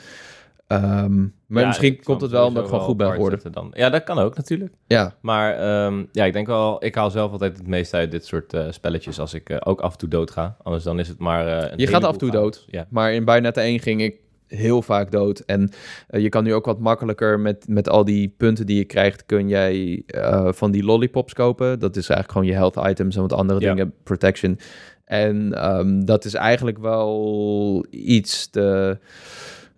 [0.68, 3.52] Ehm, maar Ja, misschien komt het wel omdat ik gewoon goed ben geworden.
[3.52, 3.72] Dan.
[3.76, 4.74] Ja, dat kan ook natuurlijk.
[4.88, 8.26] Ja, Maar ehm, ja, ik denk wel, ik haal zelf altijd het meeste uit dit
[8.26, 10.58] soort eh, spelletjes als ik ook af en toe dood ga.
[10.64, 11.74] Anders dan is het maar.
[11.80, 12.66] Je gaat af en toe dood.
[12.68, 12.88] Ja.
[12.90, 14.20] maar in Bayonetta 1 ging ik
[14.56, 15.40] heel vaak dood.
[15.40, 15.70] En
[16.08, 19.26] eh, je kan nu ook wat makkelijker met, met al die punten die je krijgt,
[19.26, 21.80] kun jij eh, van die lollipops kopen.
[21.80, 23.74] Dat is eigenlijk gewoon je health items en wat andere Ja.
[23.74, 24.60] dingen, protection.
[25.06, 28.98] En ehm, dat is eigenlijk wel iets te,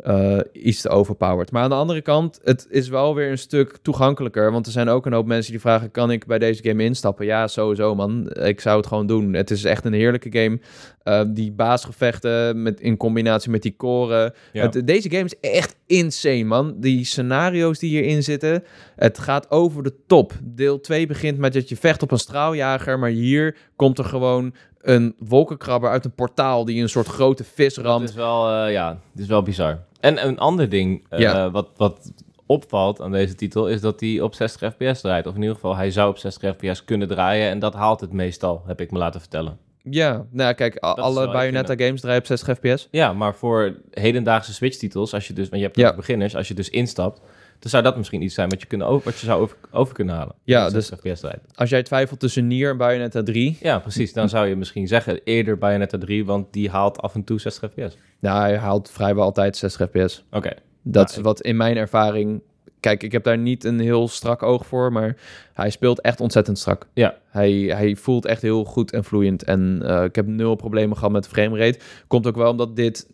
[0.07, 1.51] eh, iets te overpowered.
[1.51, 4.51] Maar aan de andere kant, het is wel weer een stuk toegankelijker.
[4.51, 7.25] Want er zijn ook een hoop mensen die vragen, kan ik bij deze game instappen?
[7.25, 8.29] Ja, sowieso man.
[8.31, 9.33] Ik zou het gewoon doen.
[9.33, 10.59] Het is echt een heerlijke game.
[11.03, 14.33] Eh, die baasgevechten met, in combinatie met die koren.
[14.53, 14.69] Ja.
[14.69, 16.73] Het- deze game is echt insane, man.
[16.79, 18.63] Die scenario's die hierin zitten,
[18.95, 20.33] het gaat over de top.
[20.43, 24.53] Deel 2 begint met dat je vecht op een straaljager, maar hier komt er gewoon
[24.81, 28.09] een wolkenkrabber uit een portaal die een soort grote vis ramt.
[28.09, 29.79] is wel, eh, ja, het is wel bizar.
[29.99, 31.51] En een ander ding eh, Ja.
[31.51, 32.11] wat, wat
[32.45, 35.27] opvalt aan deze titel is dat hij op 60 fps draait.
[35.27, 37.49] Of in ieder geval, hij zou op 60 fps kunnen draaien.
[37.49, 39.57] En dat haalt het meestal, heb ik me laten vertellen.
[39.89, 42.87] Ja, nou kijk, alle Bayonetta games draaien op 60 fps.
[42.91, 45.95] Ja, maar voor hedendaagse Switch-titels, als je dus, want je hebt Ja.
[45.95, 47.21] beginners, als je dus instapt,
[47.59, 49.93] dan zou dat misschien iets zijn wat je, kunnen over, wat je zou over, over
[49.93, 50.35] kunnen halen.
[50.43, 51.39] Ja, dus- 60 fps draait.
[51.55, 54.13] Als jij twijfelt tussen Nier en Bayonetta 3, Ja, precies.
[54.13, 57.71] Dan zou je misschien zeggen eerder Bayonetta 3, want die haalt af en toe 60
[57.71, 57.97] fps.
[58.19, 60.25] Nou, hij haalt vrijwel altijd 60 fps.
[60.31, 60.53] Oké.
[60.81, 62.41] Dat Nou, is wat in mijn ervaring...
[62.79, 65.17] Kijk, ik heb daar niet een heel strak oog voor, maar
[65.53, 66.87] hij speelt echt ontzettend strak.
[66.93, 67.17] Ja.
[67.29, 69.43] Hij, hij voelt echt heel goed en vloeiend.
[69.43, 71.79] En eh, ik heb nul problemen gehad met de framerate.
[72.07, 73.09] Komt ook wel omdat dit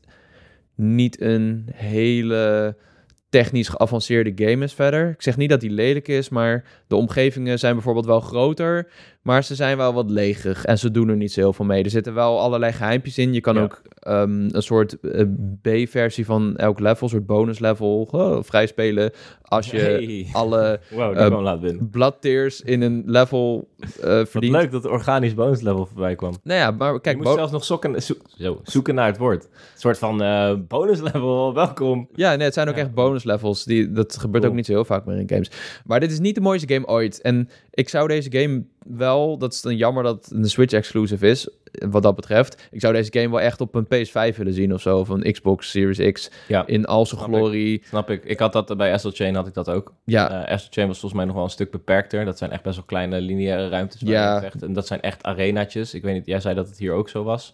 [0.75, 2.75] niet een hele
[3.29, 5.09] technisch geavanceerde game is verder.
[5.09, 8.87] Ik zeg niet dat die lelijk is, maar de omgevingen zijn bijvoorbeeld wel groter,
[9.23, 11.83] maar ze zijn wel wat leeg en ze doen er niet zo heel veel mee.
[11.83, 13.33] Er zitten wel allerlei geheimpjes in.
[13.33, 13.61] Je kan Ja.
[13.61, 15.25] ook ehm, een soort eh,
[15.61, 20.27] B-versie van elk level, een soort bonus level, oh, vrijspelen als je Hey.
[20.31, 21.17] alle Wow,
[22.01, 23.67] Eh, tears in een level
[24.01, 24.53] Wat verdient.
[24.53, 26.33] leuk dat de organisch bonus level voorbij kwam.
[26.43, 29.17] Nou ja, maar Kijk, je moest bo- zelfs nog zoeken, zo, zo, zoeken naar het
[29.17, 29.43] woord.
[29.43, 32.09] Een soort van eh, bonus level, welkom.
[32.13, 32.81] Ja, nee, het zijn ook Ja.
[32.81, 33.63] echt bonus levels.
[33.63, 34.49] Die, dat gebeurt Cool.
[34.49, 35.51] ook niet zo heel vaak meer in games.
[35.85, 37.21] Maar dit is niet de mooiste game ooit.
[37.21, 39.37] En ik zou deze game wel...
[39.37, 41.49] Dat is dan jammer dat het een Switch exclusive is,
[41.89, 42.67] wat dat betreft.
[42.71, 44.97] Ik zou deze game wel echt op een PS5 willen zien of zo.
[44.99, 47.37] Of een Xbox Series X Ja, in al zijn Snap ik.
[47.39, 47.81] glorie.
[47.85, 48.23] snap ik.
[48.23, 49.93] Ik had dat bij Astral Chain, had ik dat ook.
[50.03, 52.25] Ja, Eh Astral Chain was volgens mij nog wel een stuk beperkter.
[52.25, 54.01] Dat zijn echt best wel kleine lineaire ruimtes.
[54.01, 54.41] waar Ja.
[54.41, 54.65] je.
[54.65, 55.93] En dat zijn echt arenaatjes.
[55.93, 57.53] Ik weet niet, jij zei dat het hier ook zo was.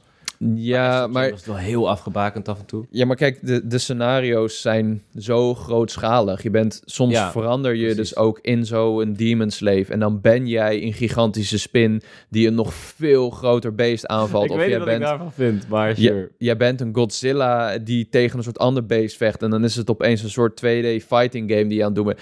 [0.55, 1.29] Ja maar...
[1.29, 2.85] was het wel heel afgebakend af en toe.
[2.89, 6.43] Ja, maar kijk, de, de scenario's zijn zo grootschalig.
[6.43, 7.97] Je bent, soms Ja, verander je precies.
[7.97, 9.85] dus ook in zo'n demon slave.
[9.93, 14.45] En dan ben jij een gigantische spin die een nog veel groter beest aanvalt.
[14.45, 16.31] ik of weet jij wat bent, ik daarvan vind, maar sure.
[16.37, 19.43] jij bent een Godzilla die tegen een soort ander beest vecht.
[19.43, 22.05] En dan is het opeens een soort 2D fighting game die je aan het doen
[22.05, 22.19] bent.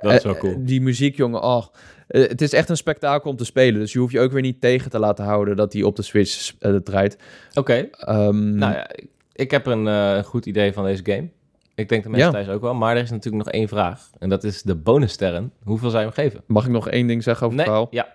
[0.00, 0.54] Dat is Eh, wel cool.
[0.64, 1.66] die muziek, jongen, oh.
[2.06, 3.80] Eh, het is echt een spektakel om te spelen.
[3.80, 6.02] Dus je hoeft je ook weer niet tegen te laten houden dat die op de
[6.02, 7.16] Switch eh, draait.
[7.54, 8.90] Oké, Ehm, nou ja,
[9.32, 11.28] ik- heb een eh, goed idee van deze game.
[11.74, 12.34] Ik denk de mensen Ja.
[12.34, 12.74] thuis ook wel.
[12.74, 14.10] Maar er is natuurlijk nog één vraag.
[14.18, 15.52] En dat is de bonussterren.
[15.64, 16.42] Hoeveel zou je hem geven?
[16.46, 17.86] Mag ik nog één ding zeggen over het verhaal?
[17.90, 18.14] ja.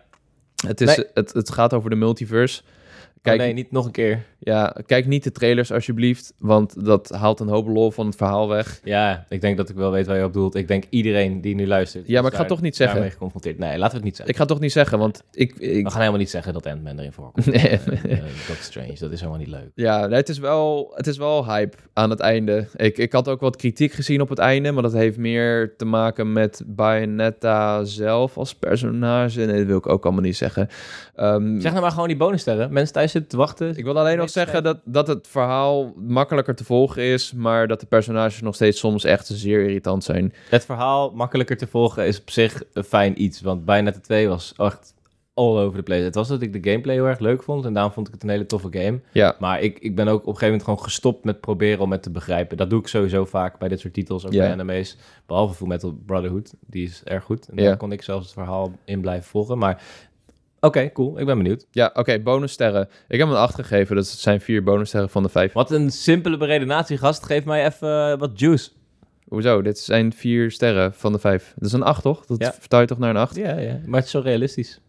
[0.68, 1.06] Het, is, Nee.
[1.14, 2.62] het, het gaat over de multiverse.
[3.22, 4.24] Kijk, Kijk, nee, niet nog een keer.
[4.40, 8.48] ja, kijk niet de trailers alsjeblieft, want dat haalt een hoop lol van het verhaal
[8.48, 8.80] weg.
[8.84, 10.56] Ja, ik denk dat ik wel weet waar je op doelt.
[10.56, 12.08] Ik denk iedereen die nu luistert.
[12.08, 12.96] Ja, maar ik ga daar- toch niet zeggen.
[12.96, 13.58] daarmee geconfronteerd.
[13.58, 14.34] Nee, laten we het niet zeggen.
[14.36, 15.56] Ik ga toch niet zeggen, want ik...
[15.58, 17.46] ik We gaan helemaal niet zeggen dat Ant-Man erin voorkomt.
[17.52, 17.58] Nee.
[17.58, 18.96] Eh, eh, dat is strange.
[19.00, 19.72] Dat is helemaal niet leuk.
[19.76, 22.68] ja, nee, het, is wel, het is wel hype aan het einde.
[22.76, 25.86] Ik, ik had ook wat kritiek gezien op het einde, maar dat heeft meer te
[25.86, 29.46] maken met Bayonetta zelf als personage.
[29.46, 30.68] Nee, dat wil ik ook allemaal niet zeggen.
[31.16, 32.74] Ehm, Zeg nou maar gewoon die bonussterren.
[32.74, 33.78] Mensen thuis zitten te wachten.
[33.78, 37.80] Ik wil alleen nog zeggen dat, dat het verhaal makkelijker te volgen is, maar dat
[37.80, 40.34] de personages nog steeds soms echt zeer irritant zijn.
[40.50, 43.42] Het verhaal makkelijker te volgen is op zich een fijn iets.
[43.42, 44.94] Want Bayonetta 2 was echt
[45.34, 46.02] all over the place.
[46.04, 47.66] Het was dat ik de gameplay heel erg leuk vond.
[47.66, 49.00] En daarom vond ik het een hele toffe game.
[49.12, 51.92] Ja, Maar ik, ik ben ook op een gegeven moment gewoon gestopt met proberen om
[51.92, 52.58] het te begrijpen.
[52.58, 54.40] Dat doe ik sowieso vaak bij dit soort titels, ook Ja.
[54.44, 54.98] bij anime's.
[55.26, 56.54] Behalve Full Metal Brotherhood.
[56.68, 57.48] Die is erg goed.
[57.48, 57.64] En Ja.
[57.68, 59.58] daar kon ik zelfs het verhaal in blijven volgen.
[59.58, 59.84] Maar
[60.62, 61.20] oké, cool.
[61.20, 61.66] Ik ben benieuwd.
[61.72, 62.82] ja oké, bonussterren.
[63.08, 65.54] Ik heb hem een 8 gegeven, dus het zijn vier bonussterren van de vijf.
[65.54, 67.26] Wat een simpele beredenatie, gast.
[67.26, 68.70] Geef mij even eh, wat juice.
[69.28, 69.62] Hoezo?
[69.62, 71.54] Dit zijn vier sterren van de vijf.
[71.56, 72.26] Dat is een 8, toch?
[72.26, 72.54] Dat Ja.
[72.60, 73.36] vertaalt toch naar een 8?
[73.36, 73.80] Ja, ja.
[73.86, 74.80] Maar het is zo realistisch.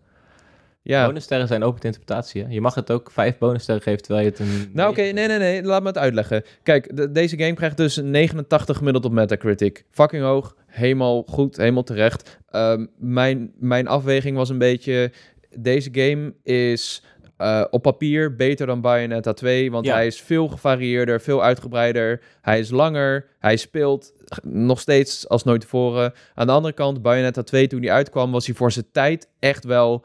[0.85, 1.07] Ja.
[1.07, 2.43] Bonussterren zijn open te interpretatie.
[2.43, 2.49] Hè?
[2.51, 4.71] Je mag het ook vijf bonussterren geven terwijl je het een...
[4.73, 5.63] Nou, oké, nee, nee, nee.
[5.63, 6.45] Laat me het uitleggen.
[6.63, 9.85] Kijk, de- deze game krijgt dus een 89 gemiddeld op Metacritic.
[9.91, 10.57] Fucking hoog.
[10.67, 12.39] Helemaal goed, helemaal terecht.
[12.51, 15.13] Ehm, mijn, mijn afweging was een beetje...
[15.59, 17.03] Deze game is
[17.37, 19.71] eh, op papier beter dan Bayonetta 2...
[19.71, 19.95] want Ja.
[19.95, 22.21] hij is veel gevarieerder, veel uitgebreider.
[22.41, 24.13] Hij is langer, hij speelt
[24.43, 26.13] nog steeds als nooit tevoren.
[26.35, 29.65] Aan de andere kant, Bayonetta 2 toen die uitkwam, was hij voor zijn tijd echt
[29.65, 30.05] wel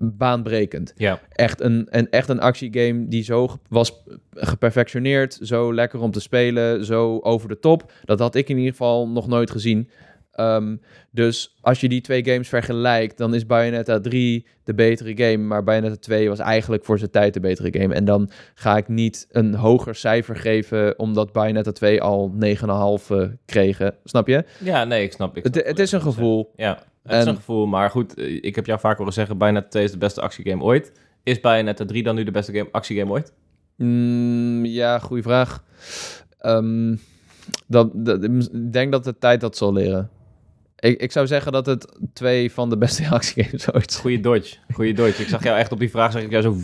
[0.00, 0.92] baanbrekend.
[0.96, 1.20] Ja.
[1.30, 6.84] Echt een, een, echt een actiegame die zo was geperfectioneerd, zo lekker om te spelen,
[6.84, 7.92] zo over de top.
[8.04, 9.90] Dat had ik in ieder geval nog nooit gezien.
[10.38, 10.76] Ehm,
[11.10, 15.64] dus als je die twee games vergelijkt, dan is Bayonetta 3 de betere game, maar
[15.64, 17.94] Bayonetta 2 was eigenlijk voor zijn tijd de betere game.
[17.94, 23.22] En dan ga ik niet een hoger cijfer geven, omdat Bayonetta 2 al 9,5 eh,
[23.46, 23.94] kregen.
[24.04, 24.44] Snap je?
[24.58, 25.36] Ja, nee, ik snap.
[25.36, 26.52] Ik Het, snap het wat is een gevoel.
[26.56, 27.66] Ja, het is En- een gevoel.
[27.66, 30.62] Maar goed, eh, ik heb jou vaak horen zeggen, Bayonetta 2 is de beste actiegame
[30.62, 30.92] ooit.
[31.22, 33.32] Is Bayonetta 3 dan nu de beste game, actiegame ooit?
[33.76, 35.64] Mm, ja, goede vraag.
[36.38, 36.96] Ehm,
[37.66, 40.10] dat, dat, ik denk dat de tijd dat zal leren.
[40.80, 44.02] Ik, ik zou zeggen dat het twee van de beste actiegames ooit zijn.
[44.02, 44.56] Goeie dodge.
[44.72, 45.22] Goeie dodge.
[45.22, 46.56] Ik zag jou echt op die vraag, zag ik jou zo...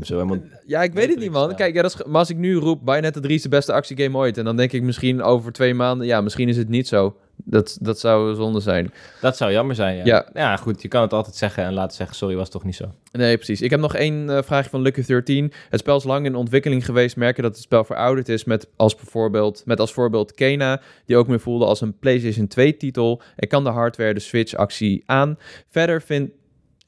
[0.00, 0.38] Zo helemaal...
[0.66, 1.54] Ja, ik weet het niet, man.
[1.54, 4.16] Kijk, ja, dat is, maar als ik nu roep Bayonetta 3 is de beste actiegame
[4.16, 4.38] ooit...
[4.38, 6.06] en dan denk ik misschien over twee maanden...
[6.06, 7.16] ja, misschien is het niet zo.
[7.44, 8.92] Dat, dat zou zonde zijn.
[9.20, 10.04] Dat zou jammer zijn, ja.
[10.04, 10.28] Ja.
[10.34, 10.82] Ja, goed.
[10.82, 12.84] Je kan het altijd zeggen en laten zeggen, sorry, was toch niet zo.
[13.12, 13.60] Nee, precies.
[13.60, 15.52] Ik heb nog één eh, vraagje van Lucky 13.
[15.68, 17.16] Het spel is lang in ontwikkeling geweest.
[17.16, 21.28] Merken dat het spel verouderd is met als, bijvoorbeeld, met als voorbeeld Kena, die ook
[21.28, 23.22] meer voelde als een PlayStation 2-titel.
[23.36, 25.38] En kan de hardware de Switch-actie aan.
[25.68, 26.30] Verder vind,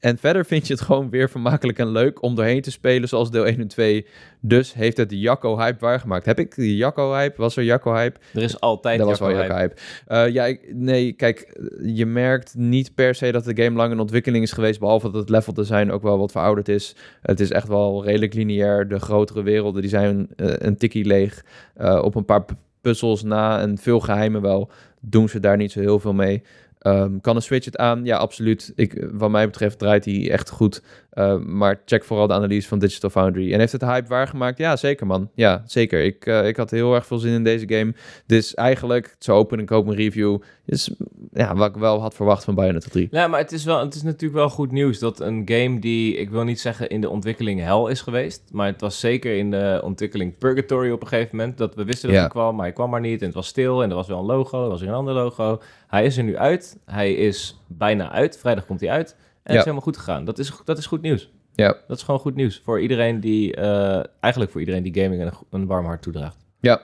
[0.03, 3.31] en verder vind je het gewoon weer vermakelijk en leuk om doorheen te spelen, zoals
[3.31, 4.05] deel 1 en 2.
[4.39, 6.25] Dus heeft het de Jacco-hype waargemaakt.
[6.25, 7.41] Heb ik die Jacco-hype?
[7.41, 8.19] Was er Jacco-hype?
[8.33, 9.81] Er is altijd Dat was wel Jacco Jacco-hype.
[10.07, 13.99] Eh, ja, ik- nee, kijk, je merkt niet per se dat de game lang in
[13.99, 16.95] ontwikkeling is geweest, behalve dat het level design ook wel wat verouderd is.
[17.21, 18.87] Het is echt wel redelijk lineair.
[18.87, 21.45] De grotere werelden die zijn eh, een tikkie leeg.
[21.75, 25.71] Eh, op een paar pu- puzzels na en veel geheimen wel, doen ze daar niet
[25.71, 26.43] zo heel veel mee.
[26.83, 28.05] Ehm, kan een Switch het aan?
[28.05, 28.71] Ja, absoluut.
[28.75, 30.81] Ik, wat mij betreft draait hij echt goed.
[31.15, 33.53] Uh, maar check vooral de analyse van Digital Foundry.
[33.53, 34.57] En heeft het hype waargemaakt?
[34.57, 35.29] Ja, zeker man.
[35.35, 36.03] Ja, zeker.
[36.03, 37.93] Ik, uh, ik had heel erg veel zin in deze game.
[38.25, 40.37] Dus eigenlijk, zo open ik ook mijn review.
[40.65, 40.91] Is
[41.33, 43.07] ja, wat ik wel had verwacht van Bayonetta 3.
[43.11, 46.15] Ja, maar het is, wel, het is natuurlijk wel goed nieuws dat een game die,
[46.17, 49.51] ik wil niet zeggen in de ontwikkeling hel is geweest, maar het was zeker in
[49.51, 52.21] de ontwikkeling purgatory op een gegeven moment, dat we wisten dat Ja.
[52.23, 54.19] hij kwam, maar hij kwam maar niet en het was stil en er was wel
[54.19, 55.61] een logo, er was weer een ander logo.
[55.87, 59.55] Hij is er nu uit, hij is bijna uit, vrijdag komt hij uit en het
[59.55, 60.25] is helemaal goed gegaan.
[60.25, 61.31] Dat is, dat is goed nieuws.
[61.55, 61.77] Ja.
[61.87, 65.31] Dat is gewoon goed nieuws voor iedereen die, eh, eigenlijk voor iedereen die gaming een,
[65.51, 66.37] een warm hart toedraagt.
[66.59, 66.81] Ja.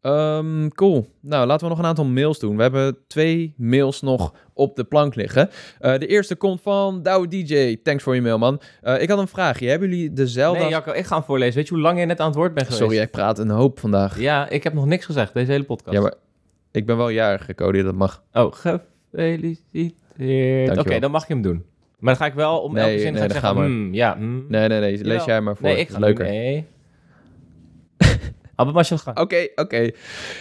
[0.00, 1.06] Ehm, cool.
[1.20, 2.56] Nou, laten we nog een aantal mails doen.
[2.56, 5.50] We hebben twee mails nog op de plank liggen.
[5.80, 7.76] Uh, de eerste komt van Douwe DJ.
[7.82, 8.60] Thanks voor je mail, man.
[8.82, 9.68] Uh, ik had een vraagje.
[9.68, 10.58] Hebben jullie de Zelda...
[10.58, 11.54] Nee, Jacco, ik ga hem voorlezen.
[11.54, 12.84] Weet je hoe lang je net aan het woord bent geweest?
[12.84, 14.20] Sorry, ik praat een hoop vandaag.
[14.20, 15.96] Ja, ik heb nog niks gezegd, deze hele podcast.
[15.96, 16.14] Ja, maar
[16.72, 18.22] ik ben wel jarig, Cody, dat mag.
[18.32, 20.78] Oh, gefeliciteerd.
[20.78, 21.64] Oké, dan mag je hem doen.
[21.98, 23.94] Maar dan ga ik wel om Nee, elke zin nee, ga ik dan zeggen, hmm,
[23.94, 24.44] ja, hmm.
[24.48, 25.04] Nee, nee, nee.
[25.04, 25.66] Lees jij maar voor.
[25.66, 25.98] Nee, ik ga.
[25.98, 26.66] Nee.
[28.56, 29.18] Abba gaan.
[29.20, 29.90] Oké, oké.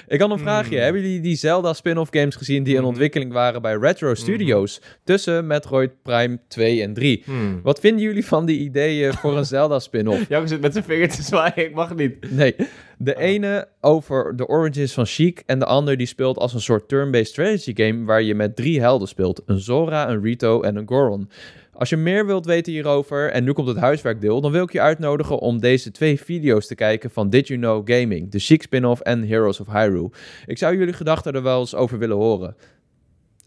[0.07, 0.73] Ik had een vraagje.
[0.75, 0.83] Hmm.
[0.83, 2.87] Hebben jullie die Zelda spin-off games gezien die in Mhm.
[2.89, 4.81] ontwikkeling waren bij Retro Studios?
[5.03, 7.21] Tussen Metroid Prime 2 en 3.
[7.25, 7.59] Hmm.
[7.63, 10.25] Wat vinden jullie van die ideeën voor een Zelda spin-off?
[10.29, 12.31] Jacco zit met zijn vinger te zwaaien, ik mag niet.
[12.31, 12.55] Nee,
[12.97, 13.21] de Oh.
[13.21, 17.27] ene over de origins van Sheik en de ander die speelt als een soort turn-based
[17.27, 19.41] strategy game waar je met drie helden speelt.
[19.45, 21.29] Een Zora, een Rito en een Goron.
[21.73, 24.81] Als je meer wilt weten hierover, en nu komt het huiswerkdeel, dan wil ik je
[24.81, 29.01] uitnodigen om deze twee video's te kijken van Did You Know Gaming, de Sheik spin-off
[29.01, 30.11] en Heroes of Hyrule.
[30.45, 32.55] Ik zou jullie gedachten er wel eens over willen horen.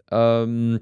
[0.05, 0.77] Ehm,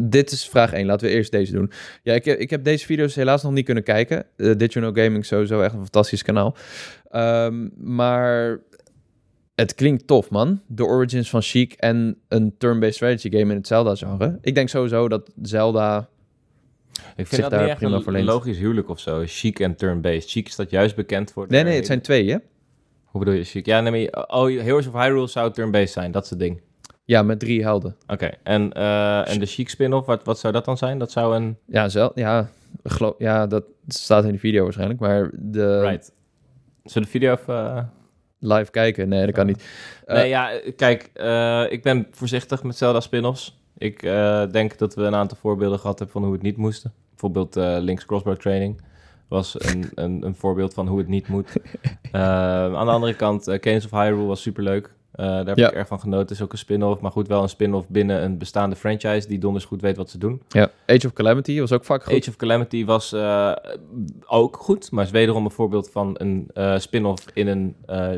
[0.00, 0.86] dit is vraag 1.
[0.86, 1.70] Laten we eerst deze doen.
[2.02, 4.26] Ja, ik, heb- ik heb deze video's helaas nog niet kunnen kijken.
[4.36, 6.56] Uh, Did You Know Gaming sowieso echt een fantastisch kanaal.
[7.10, 8.60] Ehm, maar
[9.54, 10.60] het klinkt tof, man.
[10.66, 14.38] De origins van Sheik en een turn-based strategy game in het Zelda-genre.
[14.40, 16.08] Ik denk sowieso dat Zelda...
[17.16, 19.22] Ik vind dat daar niet echt prima een logisch huwelijk of zo.
[19.26, 20.30] Chic en turn-based.
[20.30, 21.46] Chic is dat juist bekend voor...
[21.48, 22.36] Nee, nee, het zijn twee, hè?
[23.04, 23.66] Hoe bedoel je chic?
[23.66, 24.24] Ja, nee, maar...
[24.26, 26.60] Oh, Heroes of Hyrule zou turn-based zijn, dat is het ding.
[27.04, 27.96] Ja, met drie helden.
[28.06, 30.98] Oké, en, eh, en de chic spin-off, wat, wat zou dat dan zijn?
[30.98, 31.58] Dat zou een...
[31.66, 32.50] Ja, zel ja,
[32.84, 35.00] gelo- ja, dat staat in de video waarschijnlijk.
[35.00, 36.12] Maar de Right.
[36.84, 37.76] Zullen we de video even...
[37.76, 37.82] eh,
[38.38, 39.64] live kijken, nee, dat kan niet.
[40.04, 43.62] Eh, nee, ja, kijk, eh, ik ben voorzichtig met Zelda spin-offs.
[43.78, 46.86] Ik eh, denk dat we een aantal voorbeelden gehad hebben van hoe het niet moest.
[47.10, 48.80] Bijvoorbeeld eh, Link's Crossbow Training
[49.28, 51.52] was een, een, een voorbeeld van hoe het niet moet.
[52.14, 52.20] Eh,
[52.74, 54.94] aan de andere kant, Kings of Hyrule was superleuk.
[55.14, 55.68] Eh daar heb Ja.
[55.68, 56.20] ik erg van genoten.
[56.22, 59.38] Het is ook een spin-off, maar goed, wel een spin-off binnen een bestaande franchise die
[59.38, 60.42] donders goed weet wat ze doen.
[60.48, 60.70] ja.
[60.86, 62.12] Age of Calamity was ook vaak goed.
[62.20, 63.52] Age of Calamity was eh,
[64.26, 67.76] ook goed, maar is wederom een voorbeeld van een eh, spin-off in een,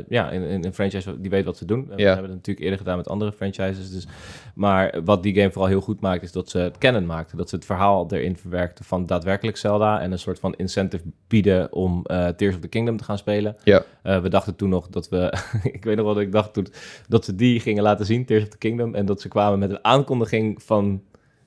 [0.09, 1.87] ja, in, in een franchise die weet wat ze doen.
[1.97, 3.91] We hebben het natuurlijk eerder gedaan met andere franchises.
[3.91, 4.07] Dus.
[4.55, 7.37] Maar wat die game vooral heel goed maakt, is dat ze het kennen maakten.
[7.37, 11.73] Dat ze het verhaal erin verwerkten van daadwerkelijk Zelda en een soort van incentive bieden
[11.73, 12.03] om
[12.37, 13.57] Tears of the Kingdom te gaan spelen.
[13.65, 13.83] Ja.
[14.03, 15.33] We dachten toen nog dat we,
[15.73, 16.67] ik weet nog wel dat ik dacht toen,
[17.09, 18.95] dat ze die gingen laten zien, Tears of the Kingdom.
[18.95, 21.03] En dat ze kwamen met een aankondiging van,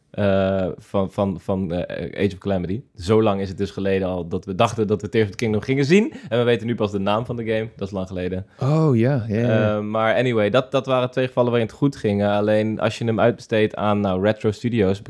[0.09, 2.81] eh, van, van, van eh, Age of Calamity.
[2.95, 5.37] Zo lang is het dus geleden al dat we dachten dat we Tears of the
[5.37, 6.13] Kingdom gingen zien.
[6.29, 7.69] En we weten nu pas de naam van de game.
[7.75, 8.45] Dat is lang geleden.
[8.59, 9.75] Oh ja, ja, ja.
[9.75, 12.25] Eh, maar anyway, dat, dat waren twee gevallen waarin het goed ging.
[12.25, 15.01] Alleen als je hem uitbesteedt aan nou, Retro Studios,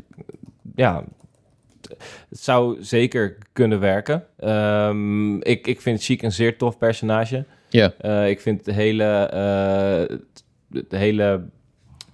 [0.76, 1.04] ja,
[2.30, 4.26] het zou zeker kunnen werken.
[4.38, 7.46] Ehm, ik, ik vind Chic een zeer tof personage.
[7.70, 7.94] Ja.
[7.98, 9.30] Eh, ik vind de hele,
[10.70, 11.44] de hele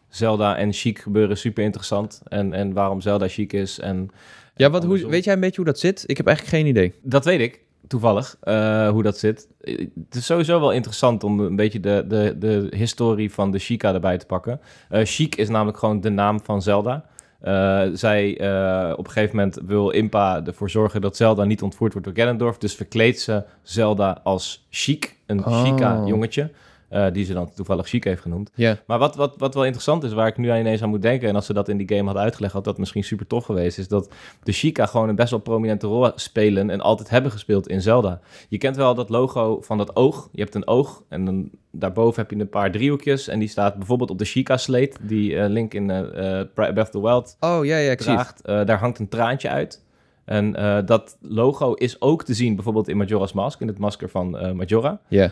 [0.10, 2.22] Zelda en Chic gebeuren super interessant.
[2.28, 3.80] En, en waarom Zelda Chic is.
[3.80, 4.10] En,
[4.56, 6.04] ja, wat, hoe, weet jij een beetje hoe dat zit?
[6.06, 6.94] Ik heb eigenlijk geen idee.
[7.02, 9.48] Dat weet ik, toevallig, eh, hoe dat zit.
[9.62, 13.94] Het is sowieso wel interessant om een beetje de, de, de historie van de Sheikah
[13.94, 14.60] erbij te pakken.
[15.06, 17.06] Sheik is namelijk gewoon de naam van Zelda.
[17.46, 21.94] Eh, zij, eh, op een gegeven moment wil Impa ervoor zorgen dat Zelda niet ontvoerd
[21.94, 22.58] wordt door Ganondorf.
[22.58, 25.64] Dus verkleedt ze Zelda als Sheik, een Oh.
[25.64, 26.52] Sheikah-jongetje.
[26.90, 28.52] Eh, die ze dan toevallig Sheik heeft genoemd.
[28.88, 31.30] Maar wat, wat, wat wel interessant is, waar ik nu ineens aan moet denken...
[31.30, 33.78] en als ze dat in die game hadden uitgelegd, had dat misschien super tof geweest...
[33.78, 34.10] is dat
[34.44, 36.70] de Sheikah gewoon een best wel prominente rol spelen...
[36.70, 38.20] en altijd hebben gespeeld in Zelda.
[38.50, 40.30] Je kent wel dat logo van dat oog.
[40.32, 43.28] Je hebt een oog en dan daarboven heb je een paar driehoekjes...
[43.28, 44.98] en die staat bijvoorbeeld op de Sheikah-sleet...
[45.02, 48.46] die eh, Link in eh, Breath of the Wild Oh ja, ja, ik draagt.
[48.46, 49.84] Daar hangt een traantje uit.
[50.26, 50.52] En
[50.86, 53.62] dat logo is ook te zien bijvoorbeeld in Majora's Mask...
[53.62, 55.00] in het masker van Majora...
[55.08, 55.32] Ja.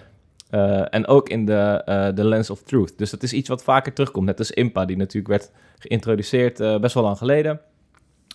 [0.53, 2.97] Eh, en ook in de, eh de Lens of Truth.
[2.97, 4.25] Dus dat is iets wat vaker terugkomt.
[4.25, 7.59] Net als Impa, die natuurlijk werd geïntroduceerd eh, best wel lang geleden.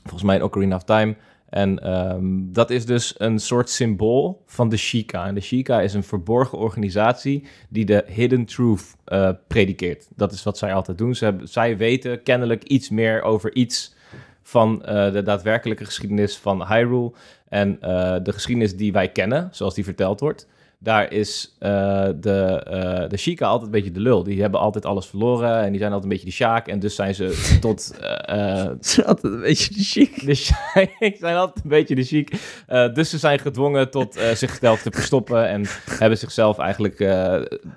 [0.03, 1.17] Volgens mij in Ocarina of Time.
[1.49, 5.27] En ehm, dat is dus een soort symbool van de Sheikah.
[5.27, 8.97] En de Sheikah is een verborgen organisatie die de Hidden Truth
[9.47, 10.09] predikeert.
[10.17, 11.15] Dat is wat zij altijd doen.
[11.43, 13.95] Zij weten kennelijk iets meer over iets
[14.43, 14.79] van
[15.13, 17.13] de daadwerkelijke geschiedenis van Hyrule.
[17.49, 17.79] En
[18.23, 20.47] de geschiedenis die wij kennen, zoals die verteld wordt.
[20.81, 24.23] Daar is eh, de, eh de Sheikah altijd een beetje de lul.
[24.23, 26.69] Die hebben altijd alles verloren en die zijn altijd een beetje de Sjaak.
[26.69, 27.99] En dus zijn ze tot...
[28.01, 30.25] eh, Het is altijd een beetje chic.
[30.27, 32.31] de Sheik zijn altijd een beetje de chic.
[32.95, 35.49] Dus ze zijn gedwongen tot zichzelf te verstoppen.
[35.49, 37.09] En hebben zichzelf eigenlijk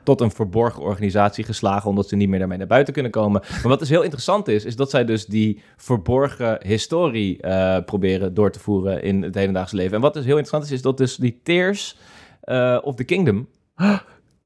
[0.04, 1.90] tot een verborgen organisatie geslagen.
[1.90, 3.42] Omdat ze niet meer daarmee naar buiten kunnen komen.
[3.50, 7.40] Maar wat dus heel interessant is, is dat zij dus die verborgen historie
[7.86, 9.96] proberen door te voeren in het hedendaagse leven.
[9.96, 11.96] En wat dus heel interessant is, is dat dus die Tears
[12.42, 13.48] eh, of the Kingdom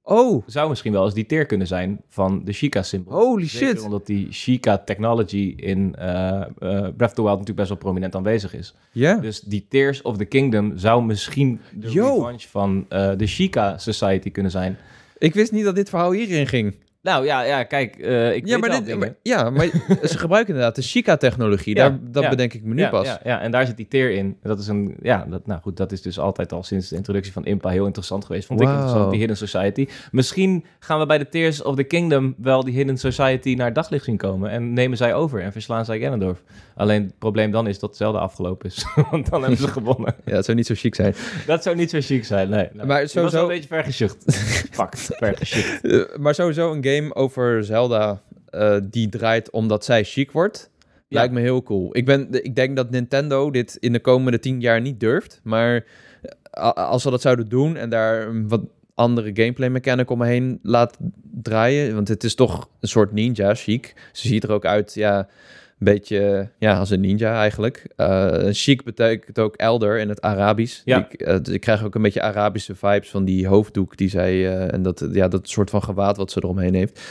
[0.08, 3.14] Oh, zou misschien wel eens die teer kunnen zijn van de Sheikah-symbool.
[3.20, 3.82] holy Zeker shit.
[3.84, 6.48] omdat die Sheikah-technology in eh, eh,
[6.98, 8.76] Breath of the Wild natuurlijk best wel prominent aanwezig is.
[8.92, 9.16] Ja.
[9.16, 12.14] Dus die Tears of the Kingdom zou misschien de Yo.
[12.16, 14.78] revanche van de Sheikah Society kunnen zijn.
[15.18, 16.76] Ik wist niet dat dit verhaal hierin ging.
[17.06, 19.66] Nou ja, ja kijk, eh, ik Ja, maar, dit, ja, maar
[20.12, 21.76] ze gebruiken inderdaad de Chica-technologie.
[21.76, 22.30] Ja, Daar, dat ja.
[22.30, 23.06] bedenk ik me nu ja, pas.
[23.06, 24.38] Ja, ja, en daar zit die teer in.
[24.42, 27.34] Dat is een, ja, dat, nou goed, dat is dus altijd al sinds de introductie
[27.34, 28.48] van Impa heel interessant geweest.
[28.48, 29.88] Vond ik interessant, die Hidden Society.
[30.12, 34.06] Misschien gaan we bij de Tears of the Kingdom wel die Hidden Society naar daglicht
[34.06, 34.50] zien komen.
[34.50, 36.44] En nemen zij over en verslaan zij Ganondorf.
[36.76, 38.86] Alleen het probleem dan is dat Zelda afgelopen is.
[39.12, 40.16] Want dan hebben ze gewonnen.
[40.26, 41.16] Ja, het zou niet zo chic zijn.
[41.46, 42.70] Dat zou niet zo chic zijn, nee.
[42.74, 44.24] Maar was sowieso- wel een beetje vergesjucht.
[44.72, 44.94] Fuck.
[45.20, 50.70] Eh, maar sowieso een game over Zelda eh, die draait omdat zij chic wordt.
[51.08, 51.18] Ja.
[51.18, 51.98] Lijkt me heel cool.
[51.98, 55.40] Ik, ben, ik denk dat Nintendo dit in de komende tien jaar niet durft.
[55.44, 55.86] Maar
[56.52, 58.62] eh, als ze dat zouden doen en daar wat
[58.94, 60.98] andere gameplay mechanic omheen laat
[61.42, 61.94] draaien.
[61.96, 63.94] Want het is toch een soort ninja chic.
[64.12, 65.28] Ze ziet er ook uit, ja,
[65.86, 67.88] beetje ja, als een ninja eigenlijk.
[67.96, 70.82] Eh chic betekent ook elder in het Arabisch.
[70.86, 70.98] Ja.
[71.10, 74.32] Ik, eh, ik krijg ook een beetje Arabische vibes van die hoofddoek die zij...
[74.32, 77.02] eh, en dat, ja, dat soort van gewaad wat ze eromheen heeft.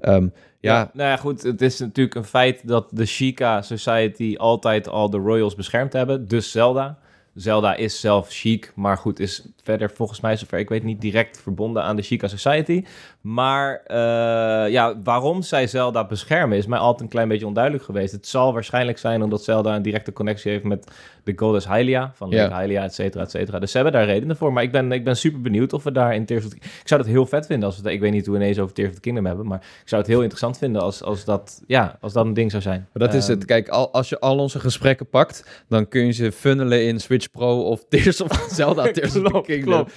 [0.00, 0.26] Ehm,
[0.60, 1.42] ja, nou ja, goed.
[1.42, 6.28] Het is natuurlijk een feit dat de Sheikah Society altijd al de royals beschermd hebben.
[6.28, 6.98] Dus Zelda.
[7.34, 11.40] Zelda is zelf chic, maar goed, is verder volgens mij, zover ik weet, niet direct
[11.42, 12.84] verbonden aan de Sheikah Society.
[13.20, 18.12] Maar eh, ja, waarom zij Zelda beschermen is mij altijd een klein beetje onduidelijk geweest.
[18.12, 20.90] Het zal waarschijnlijk zijn omdat Zelda een directe connectie heeft met
[21.24, 22.48] de goddess Hylia, van Ja.
[22.48, 23.58] Lake Hylia, et cetera, et cetera.
[23.58, 24.52] Dus ze hebben daar redenen voor.
[24.52, 26.82] Maar ik ben, ik ben super benieuwd of we daar in Tears of the Ik
[26.84, 27.92] zou dat heel vet vinden als we...
[27.92, 30.00] Ik weet niet hoe we ineens over Tears of the Kingdom hebben, maar ik zou
[30.00, 32.88] het heel interessant vinden als, als, dat, ja, als dat een ding zou zijn.
[32.92, 33.44] Maar dat is Ehm, het.
[33.44, 37.23] Kijk, al, als je al onze gesprekken pakt, dan kun je ze funnelen in Switch
[37.26, 39.72] Pro of Tears of Zelda Tears of the Kingdom.
[39.72, 39.92] klopt.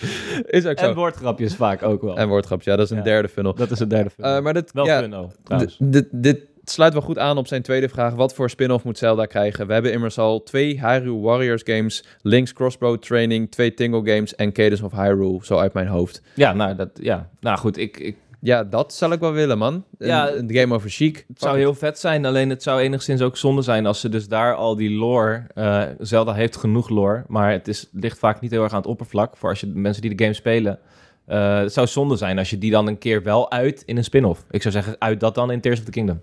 [0.46, 0.86] Is ook zo.
[0.86, 2.18] En woordgrapjes vaak ook wel.
[2.18, 3.04] En woordgrapjes, ja, dat is een Ja.
[3.04, 3.54] derde funnel.
[3.56, 4.10] dat is het derde.
[4.18, 5.10] Eh, maar dit, wel ja, fun,
[5.44, 5.76] trouwens.
[5.76, 8.14] d- dit, dit sluit wel goed aan op zijn tweede vraag.
[8.14, 9.68] Wat voor spin-off moet Zelda krijgen?
[9.68, 14.52] We hebben immers al twee Hyrule Warriors games, Link's Crossbow Training, twee Tingle games en
[14.52, 16.22] Cadence of Hyrule, zo uit mijn hoofd.
[16.34, 17.30] Ja, nou, dat, ja.
[17.40, 19.84] nou goed, ik, ik, Ja, dat zal ik wel willen, man.
[19.98, 21.26] Een, Ja, een game over chic.
[21.28, 24.28] Het zou heel vet zijn, alleen het zou enigszins ook zonde zijn als ze dus
[24.28, 25.44] daar al die lore...
[25.54, 28.88] eh, Zelda heeft genoeg lore, maar het is, ligt vaak niet heel erg aan het
[28.88, 29.38] oppervlak.
[29.38, 30.80] Voor als je mensen die de game spelen,
[31.26, 34.04] Eh, het zou zonde zijn als je die dan een keer wel uit in een
[34.04, 34.46] spin-off.
[34.52, 36.22] Ik zou zeggen, uit dat dan in Tears of the Kingdom.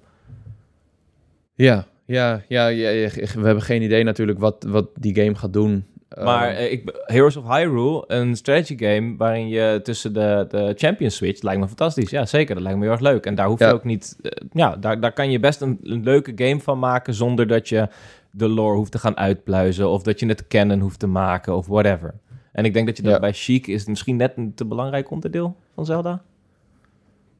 [1.54, 5.52] Ja, ja, ja, ja, ja, we hebben geen idee natuurlijk wat, wat die game gaat
[5.52, 5.84] doen.
[6.22, 10.72] Maar Ehm, eh, ik, Heroes of Hyrule, een strategy game waarin je tussen de, de
[10.76, 12.10] champions switcht, lijkt me fantastisch.
[12.10, 12.54] Ja, zeker.
[12.54, 13.26] Dat lijkt me heel erg leuk.
[13.26, 13.70] En daar hoef je Ja.
[13.70, 14.16] ook niet...
[14.22, 17.68] eh, ja, daar, daar kan je best een, een leuke game van maken zonder dat
[17.68, 17.88] je
[18.30, 21.66] de lore hoeft te gaan uitpluizen of dat je het kennen hoeft te maken of
[21.66, 22.14] whatever.
[22.52, 23.18] En ik denk dat je dat Ja.
[23.20, 26.22] bij Chic is misschien net een te belangrijk onderdeel van Zelda.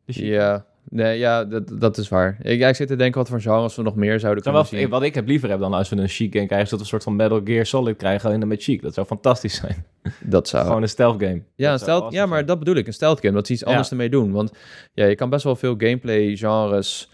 [0.07, 0.16] Chic.
[0.25, 2.37] ja, nee, ja dat, dat is waar.
[2.43, 4.70] Ik, ja, ik zit te denken wat voor genres we nog meer zouden Zou kunnen
[4.72, 4.91] wel, zien.
[4.91, 6.85] wat ik heb liever heb dan als we een Chic game krijgen, is dat we
[6.85, 8.82] een soort van Metal Gear Solid krijgen alleen dan met Chic.
[8.82, 9.85] Dat zou fantastisch zijn.
[10.20, 10.66] Dat zou...
[10.66, 11.43] Gewoon een stealth game.
[11.57, 12.47] Ja, een stealth, awesome ja, maar zijn.
[12.47, 12.87] dat bedoel ik.
[12.87, 13.68] Een stealth game, dat ze iets Ja.
[13.68, 14.32] anders ermee doen.
[14.32, 14.53] Want
[14.93, 17.11] ja, je kan best wel veel gameplay genres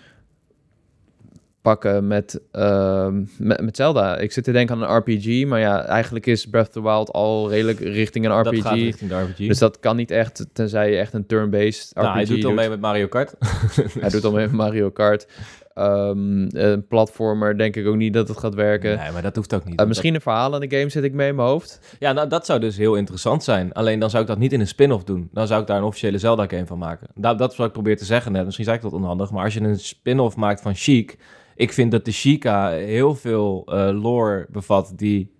[1.62, 4.18] pakken met, ehm, met, met Zelda.
[4.18, 7.12] Ik zit te denken aan een RPG, maar ja, eigenlijk is Breath of the Wild
[7.12, 8.62] al redelijk richting een Dat RPG.
[8.62, 9.36] gaat richting de RPG.
[9.36, 12.50] Dus dat kan niet echt, tenzij je echt een turn-based RPG nou, hij doet al
[12.50, 12.58] doet.
[12.58, 13.34] mee met Mario Kart.
[14.00, 15.26] Hij doet al mee met Mario Kart.
[15.74, 18.98] Ehm, een platformer denk ik ook niet dat het gaat werken.
[18.98, 19.80] Nee, maar dat hoeft ook niet.
[19.80, 21.78] Eh, misschien een verhaal in de game zit ik mee in mijn hoofd.
[21.90, 23.72] dat- ja, nou, dat zou dus heel interessant zijn.
[23.72, 25.28] Alleen dan zou ik dat niet in een spin-off doen.
[25.32, 27.06] Dan zou ik daar een officiële Zelda-game van maken.
[27.14, 28.44] Dat, dat is wat ik probeer te zeggen net.
[28.44, 29.30] Misschien zei ik dat onhandig.
[29.30, 31.16] Maar als je een spin-off maakt van Chic...
[31.60, 35.34] Ik vind dat de Chica heel veel eh, lore bevat die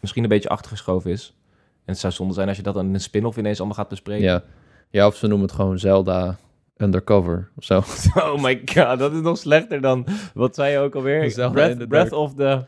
[0.00, 1.36] misschien een beetje achtergeschoven is.
[1.84, 3.88] En het zou zonde zijn als je dat dan in een spin-off ineens allemaal gaat
[3.88, 4.24] bespreken.
[4.24, 4.42] Ja.
[4.90, 6.36] ja, of ze noemen het gewoon Zelda
[6.76, 7.82] Undercover of zo.
[8.32, 10.06] Oh my god, dat is nog slechter dan...
[10.34, 11.30] Wat zei je ook alweer?
[11.30, 12.64] Zelda Breath, Breath of the...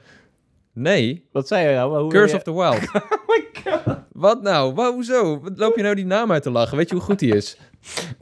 [0.72, 2.00] Nee, Wat zei je nou?
[2.00, 2.80] Hoe Curse of the Wild.
[2.94, 3.96] Oh my god.
[4.12, 4.74] Wat nou?
[4.74, 5.40] Wa- hoezo?
[5.40, 6.76] Wat loop je nou die naam uit te lachen?
[6.76, 7.58] Weet je hoe goed die is?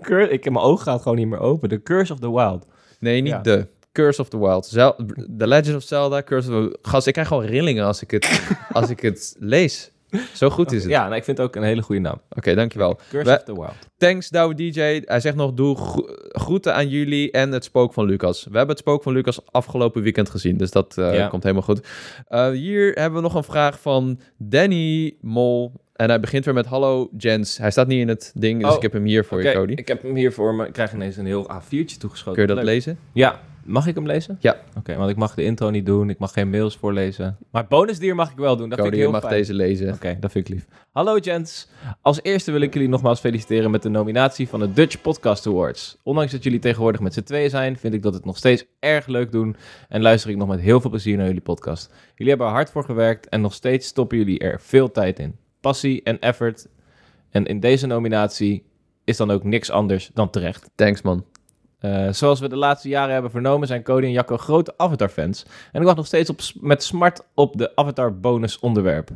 [0.00, 1.68] Cur ik, mijn oog gaat gewoon niet meer open.
[1.68, 2.66] The Curse of the Wild.
[3.00, 3.40] Nee, niet Ja.
[3.40, 3.66] de.
[3.96, 4.66] Curse of the Wild.
[4.66, 4.94] Zel
[5.38, 6.78] the Legend of Zelda, Curse of the...
[6.82, 8.40] Gast, ik krijg gewoon rillingen als ik het,
[8.72, 9.90] als ik het lees.
[10.34, 10.90] Zo goed is het.
[10.92, 12.20] Ja, nou, ik vind het ook een hele goede naam.
[12.30, 12.98] Oké, dankjewel.
[13.10, 13.74] Curse We- of the Wild.
[13.98, 14.80] Thanks, Douwe DJ.
[15.04, 18.44] Hij zegt nog, doe gro- groeten aan jullie en het spook van Lucas.
[18.44, 21.28] We hebben het spook van Lucas afgelopen weekend gezien, dus dat eh, Ja.
[21.28, 21.86] komt helemaal goed.
[22.28, 25.72] Eh, hier hebben we nog een vraag van Danny Mol.
[25.92, 27.58] En hij begint weer met hallo Jens.
[27.58, 29.72] Hij staat niet in het ding, dus Oh, ik heb hem hier voor je, Cody.
[29.72, 30.66] ik heb hem hier voor me.
[30.66, 32.32] Ik krijg ineens een heel A4'tje toegeschoten.
[32.32, 32.64] Kun je dat Leuk.
[32.64, 32.98] lezen?
[33.12, 33.40] Ja.
[33.66, 34.36] Mag ik hem lezen?
[34.40, 34.56] Ja.
[34.78, 36.10] Oké, want ik mag de intro niet doen.
[36.10, 37.36] Ik mag geen mails voorlezen.
[37.50, 38.68] Maar bonusdier mag ik wel doen.
[38.68, 39.34] Dat Cody, vind ik je heel mag fijn.
[39.34, 39.92] deze lezen.
[39.92, 40.66] Oké, dat vind ik lief.
[40.92, 41.68] Hallo gents.
[42.02, 45.98] Als eerste wil ik jullie nogmaals feliciteren met de nominatie van de Dutch Podcast Awards.
[46.02, 49.06] Ondanks dat jullie tegenwoordig met z'n tweeën zijn, vind ik dat het nog steeds erg
[49.06, 49.56] leuk doen
[49.88, 51.92] en luister ik nog met heel veel plezier naar jullie podcast.
[52.14, 55.36] Jullie hebben er hard voor gewerkt en nog steeds stoppen jullie er veel tijd in.
[55.60, 56.68] Passie en effort.
[57.30, 58.64] En in deze nominatie
[59.04, 60.70] is dan ook niks anders dan terecht.
[60.74, 61.24] Thanks, man.
[61.78, 65.46] Eh, zoals we de laatste jaren hebben vernomen, zijn Cody en Jacco grote Avatar-fans.
[65.72, 69.10] En ik wacht nog steeds op, met smart op de Avatar-bonus onderwerp.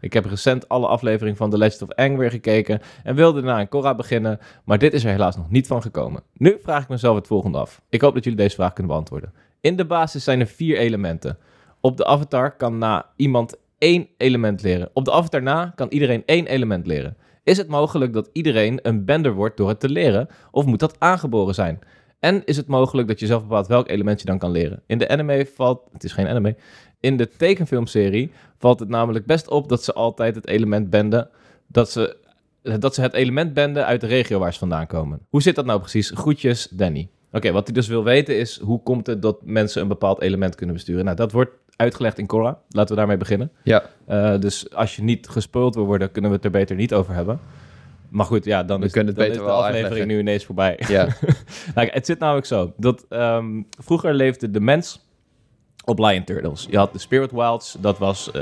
[0.00, 3.58] Ik heb recent alle afleveringen van The Legend of Aang weer gekeken en wilde daarna
[3.58, 6.22] aan Korra beginnen, maar dit is er helaas nog niet van gekomen.
[6.32, 7.80] Nu vraag ik mezelf het volgende af.
[7.88, 9.32] Ik hoop dat jullie deze vraag kunnen beantwoorden.
[9.60, 11.38] In de basis zijn er vier elementen.
[11.80, 14.90] Op de Avatar kan na iemand één element leren.
[14.92, 17.16] Op de Avatar na kan iedereen één element leren.
[17.46, 20.96] Is het mogelijk dat iedereen een bender wordt door het te leren, of moet dat
[20.98, 21.78] aangeboren zijn?
[22.18, 24.82] En is het mogelijk dat je zelf bepaalt welk element je dan kan leren?
[24.86, 26.56] In de anime valt, het is geen anime,
[27.00, 31.28] in de tekenfilmserie valt het namelijk best op dat ze altijd het element benden,
[31.66, 32.16] dat ze,
[32.62, 35.20] dat ze het element benden uit de regio waar ze vandaan komen.
[35.28, 36.10] Hoe zit dat nou precies?
[36.10, 37.08] Groetjes, Danny.
[37.32, 40.54] Oké, wat hij dus wil weten is, hoe komt het dat mensen een bepaald element
[40.54, 41.04] kunnen besturen?
[41.04, 42.58] Nou, dat wordt uitgelegd in Korra.
[42.68, 43.50] Laten we daarmee beginnen.
[43.62, 46.94] Ja, Eh, dus als je niet gespoild wil worden, kunnen we het er beter niet
[46.94, 47.40] over hebben.
[48.08, 50.14] Maar goed, ja, dan We is, kunnen het dan beter is de wel aflevering uitleggen.
[50.16, 50.80] nu ineens voorbij.
[50.88, 51.08] ja.
[51.74, 55.04] Nou, het zit namelijk zo dat ehm, vroeger leefde de mens
[55.84, 56.66] op Lion Turtles.
[56.70, 58.32] Je had de Spirit Wilds, dat was eh,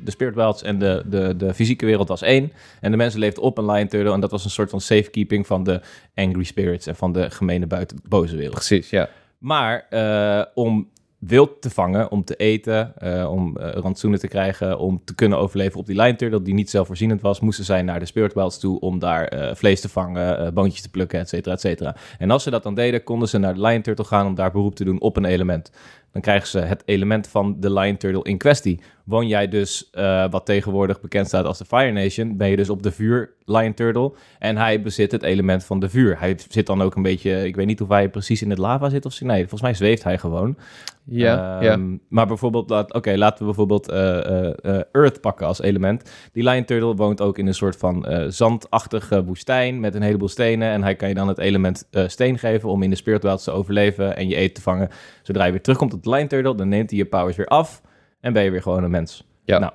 [0.00, 2.52] de Spirit Wilds en de, de, de fysieke wereld was één.
[2.80, 5.46] En de mensen leefden op een Lion Turtle en dat was een soort van safekeeping
[5.46, 5.80] van de
[6.14, 8.54] Angry Spirits en van de gemene buiten boze wereld.
[8.54, 9.08] precies, ja.
[9.38, 10.88] Maar eh, om
[11.20, 15.38] wild te vangen, om te eten, eh, om eh, rantsoenen te krijgen, om te kunnen
[15.38, 18.58] overleven op die Lion Turtle die niet zelfvoorzienend was, moesten zij naar de Spirit Wilds
[18.58, 21.96] toe om daar eh, vlees te vangen, boontjes te plukken, et cetera, et cetera.
[22.18, 24.50] En als ze dat dan deden, konden ze naar de Lion Turtle gaan om daar
[24.50, 25.70] beroep te doen op een element.
[26.12, 28.80] Dan krijgen ze het element van de Lion Turtle in kwestie.
[29.04, 32.70] Woon jij dus, eh, wat tegenwoordig bekend staat als de Fire Nation, ben je dus
[32.70, 34.12] op de vuur Lion Turtle.
[34.38, 36.18] En hij bezit het element van de vuur.
[36.18, 38.88] Hij zit dan ook een beetje, ik weet niet of hij precies in het lava
[38.88, 39.26] zit of zo.
[39.26, 40.56] Nee, volgens mij zweeft hij gewoon.
[41.04, 41.72] Ja, ja.
[41.72, 46.10] Ehm, Maar bijvoorbeeld, laat- oké, laten we bijvoorbeeld eh, eh, Earth pakken als element.
[46.32, 50.68] Die Lion Turtle woont ook in een soort van zandachtige woestijn met een heleboel stenen.
[50.70, 54.16] En hij kan je dan het element steen geven om in de Spirit te overleven
[54.16, 54.88] en je eten te vangen.
[55.22, 57.82] Zodra je weer terugkomt op de Lion Turtle, dan neemt hij je powers weer af
[58.20, 59.26] en ben je weer gewoon een mens.
[59.44, 59.58] Ja.
[59.58, 59.72] Nou,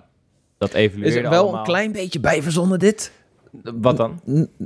[0.57, 1.59] dat evalueerde Is er wel allemaal.
[1.59, 3.11] een klein beetje bijverzonnen dit?
[3.63, 4.21] Wat dan?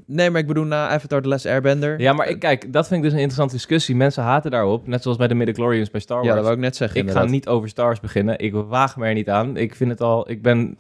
[0.06, 2.00] Nee, maar ik bedoel na Avatar The Last Airbender.
[2.02, 3.96] Ja, maar ik, kijk, dat vind ik dus een interessante discussie.
[3.96, 6.30] Mensen haten daarop, net zoals bij de midichlorians bij Star Wars.
[6.30, 8.40] Ja, dat wou ik net zeggen ik ga niet over Star Wars beginnen.
[8.40, 9.58] Ik waag me er niet aan.
[9.58, 10.78] Ik vind het al, ik ben,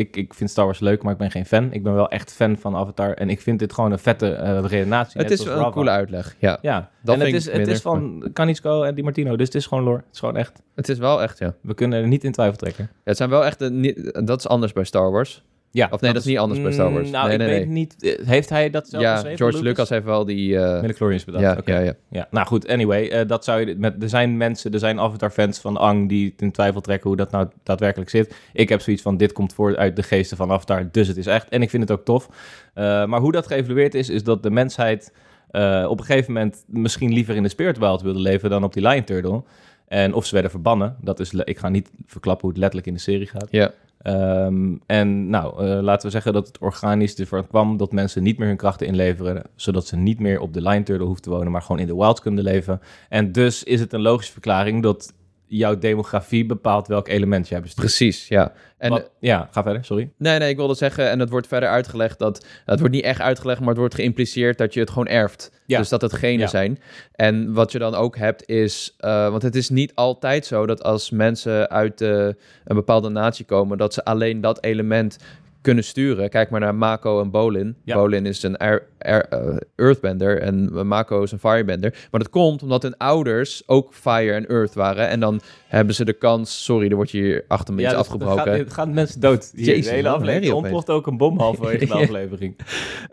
[0.00, 1.72] ik, ik vind Star Wars leuk, maar ik ben geen fan.
[1.72, 4.60] Ik ben wel echt fan van Avatar en ik vind dit gewoon een vette eh
[4.66, 5.20] redenatie.
[5.20, 6.58] Het is zoals een coole uitleg, ja.
[6.62, 9.66] Ja, Dat en het is, het is van Kanitsko en Di Martino, dus het is
[9.66, 9.96] gewoon lore.
[9.96, 11.54] Het is gewoon echt, Het is wel echt, ja.
[11.60, 12.84] we kunnen er niet in twijfel trekken.
[12.92, 13.58] Ja, Het zijn wel echt...
[13.58, 15.42] de- niet- dat is anders bij Star Wars.
[15.72, 17.06] Ja, Of nee, dat is niet anders bij Star Wars.
[17.06, 17.74] Mm, Nou, Nee, ik nee, weet nee.
[17.74, 19.38] niet, eh, heeft hij dat zelf ja, geschreven?
[19.38, 20.58] George Lucas heeft wel die...
[20.58, 21.72] eh, Midichlorians bedacht, ja, oké.
[21.72, 21.94] ja, ja.
[22.10, 25.58] Ja, nou goed, anyway, eh, dat zou je met, er zijn mensen, er zijn Avatar-fans
[25.58, 28.34] van Ang die in twijfel trekken hoe dat nou daadwerkelijk zit.
[28.52, 31.26] Ik heb zoiets van, dit komt voort uit de geesten van Avatar, dus het is
[31.26, 31.48] echt.
[31.48, 32.28] En ik vind het ook tof.
[32.74, 35.12] Eh, maar hoe dat geëvalueerd is, is dat de mensheid
[35.50, 38.72] eh, op een gegeven moment misschien liever in de Spirit World wilde leven dan op
[38.72, 39.42] die Lion Turtle.
[39.88, 42.94] En of ze werden verbannen, dat is, ik ga niet verklappen hoe het letterlijk in
[42.94, 43.48] de serie gaat.
[43.50, 43.70] Ja.
[44.02, 48.38] Ehm, en nou, eh, laten we zeggen dat het organisch ervoor kwam dat mensen niet
[48.38, 51.52] meer hun krachten inleveren, zodat ze niet meer op de Lion Turtle hoeven te wonen,
[51.52, 52.80] maar gewoon in de wilds kunnen leven.
[53.08, 55.12] En dus is het een logische verklaring dat
[55.50, 57.86] jouw demografie bepaalt welk element jij bestuurt.
[57.86, 58.52] Precies, ja.
[58.78, 60.10] En Wat- ja, ga verder, sorry.
[60.16, 62.46] Nee, nee, ik wilde zeggen, en het wordt verder uitgelegd dat...
[62.64, 65.52] Het wordt niet echt uitgelegd, maar het wordt geïmpliceerd dat je het gewoon erft.
[65.66, 65.78] Ja.
[65.78, 66.46] Dus dat het genen Ja.
[66.46, 66.78] zijn.
[67.12, 68.94] En wat je dan ook hebt is...
[68.98, 72.34] eh, want het is niet altijd zo dat als mensen uit een
[72.64, 73.78] bepaalde natie komen...
[73.78, 75.18] dat ze alleen dat element
[75.62, 76.28] kunnen sturen.
[76.30, 77.76] Kijk maar naar Mako en Bolin.
[77.84, 77.94] Ja.
[77.94, 81.90] Bolin is een air, air- eh, earthbender en Mako is een firebender.
[82.10, 85.08] Maar dat komt omdat hun ouders ook fire en earth waren.
[85.08, 86.64] En dan hebben ze de kans...
[86.64, 88.36] Sorry, er wordt hier achter me iets afgebroken.
[88.44, 89.52] Gaat, er gaan mensen dood.
[89.54, 92.00] Hier, Jezus, de hele aflevering ontploft ook een bom halverwege de Ja.
[92.00, 92.56] aflevering.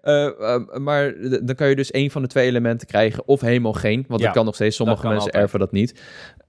[0.01, 3.73] Eh, eh, maar dan kan je dus één van de twee elementen krijgen, of helemaal
[3.73, 4.05] geen.
[4.07, 4.75] Want Ja, dat kan nog steeds.
[4.75, 5.43] Sommige mensen altijd.
[5.43, 6.01] erven dat niet.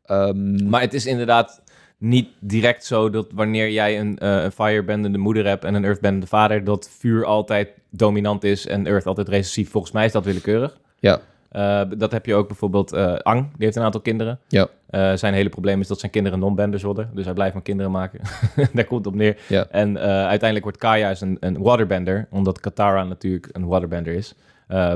[0.04, 1.62] Ehm, Maar het is inderdaad
[1.98, 6.26] niet direct zo dat wanneer jij een, eh een firebendende moeder hebt en een earthbendende
[6.26, 9.70] vader, dat vuur altijd dominant is en earth altijd recessief.
[9.70, 10.78] Volgens mij is dat willekeurig.
[10.98, 14.38] ja, Eh, dat heb je ook bijvoorbeeld eh, Ang, die heeft een aantal kinderen.
[14.48, 14.68] ja,
[15.16, 17.10] zijn hele probleem is dat zijn kinderen non-benders worden.
[17.14, 18.20] Dus hij blijft maar kinderen maken.
[18.72, 19.36] Daar komt het op neer.
[19.48, 19.66] ja.
[19.70, 24.34] En uiteindelijk wordt Kaya een, een waterbender, omdat Katara natuurlijk een waterbender is.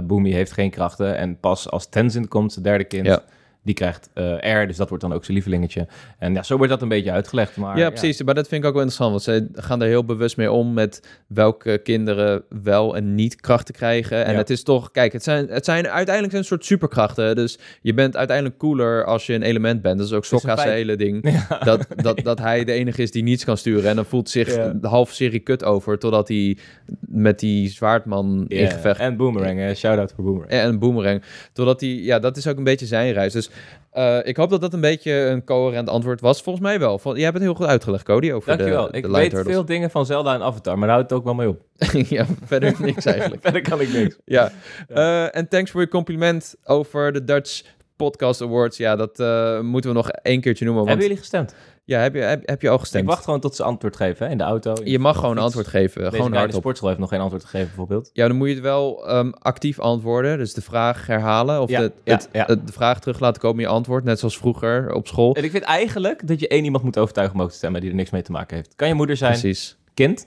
[0.04, 3.22] Boomy heeft geen krachten en pas als Tenzin komt, zijn derde kind, Ja.
[3.64, 5.86] Die krijgt eh air, dus dat wordt dan ook zijn lievelingetje.
[6.18, 7.56] En ja, zo wordt dat een beetje uitgelegd.
[7.56, 8.22] Maar, ja, precies.
[8.22, 9.24] Maar dat vind ik ook wel interessant.
[9.24, 13.74] Want ze gaan er heel bewust mee om met welke kinderen wel en niet krachten
[13.74, 14.24] krijgen.
[14.24, 14.38] En Ja.
[14.38, 17.36] het is toch, kijk, het zijn, het zijn uiteindelijk een soort superkrachten.
[17.36, 19.98] Dus je bent uiteindelijk cooler als je een element bent.
[19.98, 21.10] Dat is ook Sokka's hele ding.
[21.32, 21.58] Ja.
[21.58, 23.90] Dat, dat, dat hij de enige is die niets kan sturen.
[23.90, 24.48] En dan voelt zich
[24.80, 25.98] de halve serie kut over.
[25.98, 26.56] Totdat hij
[27.00, 30.50] met die zwaardman in gevecht En Boomerang, shout-out voor Boomerang.
[30.50, 31.22] En een boomerang.
[31.52, 33.32] Totdat hij, ja, dat is ook een beetje zijn reis.
[33.32, 33.50] Dus
[33.90, 36.42] eh, ik hoop dat dat een beetje een coherent antwoord was.
[36.42, 36.98] Volgens mij wel.
[36.98, 38.90] Vol- Jij hebt het heel goed uitgelegd, Cody, over Dankjewel.
[38.90, 41.24] de, ik de weet veel dingen van Zelda en Avatar, maar daar houdt het ook
[41.24, 41.60] wel mee op.
[42.16, 43.42] ja, verder niks eigenlijk.
[43.46, 44.16] Verder kan ik niks.
[44.24, 44.52] Ja.
[44.88, 47.62] Eh, en thanks voor je compliment over de Dutch
[47.96, 48.76] Podcast Awards.
[48.76, 50.84] Ja, dat eh, moeten we nog één keertje noemen.
[50.84, 51.54] Want, Hebben jullie gestemd?
[51.84, 53.04] Ja, heb je, heb, heb je al gestemd?
[53.04, 54.72] Ik wacht gewoon tot ze antwoord geven hè, in de auto.
[54.74, 56.02] in je mag gewoon een antwoord geven.
[56.02, 56.60] Deze gewoon hardop.
[56.60, 58.10] sportschool heeft nog geen antwoord gegeven, bijvoorbeeld.
[58.12, 60.38] Ja, dan moet je het wel ehm, actief antwoorden.
[60.38, 61.60] Dus de vraag herhalen.
[61.60, 62.44] Of Ja, de, het, ja.
[62.44, 64.04] de vraag terug laten komen in je antwoord.
[64.04, 65.34] Net zoals vroeger op school.
[65.34, 67.90] En ik vind eigenlijk dat je één iemand moet overtuigen om ook te stemmen die
[67.90, 68.74] er niks mee te maken heeft.
[68.76, 69.76] Kan je moeder zijn, Precies.
[69.94, 70.26] kind?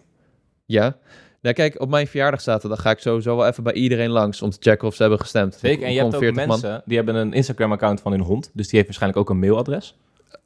[0.66, 0.98] Ja.
[1.42, 4.50] Nou, kijk, op mijn verjaardag zaterdag ga ik sowieso wel even bij iedereen langs om
[4.50, 5.56] te checken of ze hebben gestemd.
[5.56, 5.86] Zeker.
[5.86, 6.60] En je hebt ook komen 40 man.
[6.62, 8.50] mensen die hebben een Instagram-account van hun hond.
[8.54, 9.96] Dus die heeft waarschijnlijk ook een mailadres.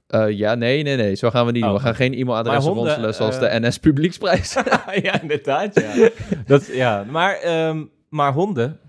[0.09, 1.15] Eh, ja, nee, nee, nee.
[1.15, 1.71] Zo gaan we niet doen.
[1.71, 1.77] Oh.
[1.77, 4.53] We gaan geen e-mailadressen ronselen zoals eh, de NS Publieksprijs.
[5.01, 5.79] ja, inderdaad.
[5.95, 6.09] Ja.
[6.45, 7.03] dat, ja.
[7.09, 8.79] Maar, ehm, maar honden.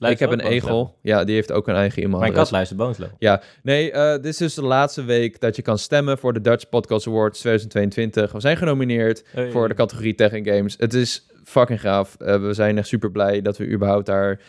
[0.00, 0.96] ik heb een egel.
[1.02, 2.42] Ja, die heeft ook een eigen Mijn e-mailadres.
[2.42, 3.08] kat luistert Boneslow.
[3.18, 6.40] Ja, nee, eh, dit is dus de laatste week dat je kan stemmen voor de
[6.40, 8.32] Dutch Podcast Awards 2022.
[8.32, 9.50] We zijn genomineerd Hey.
[9.50, 10.74] voor de categorie Tech and Games.
[10.78, 12.16] Het is fucking gaaf.
[12.18, 14.40] We zijn echt super blij dat we überhaupt daar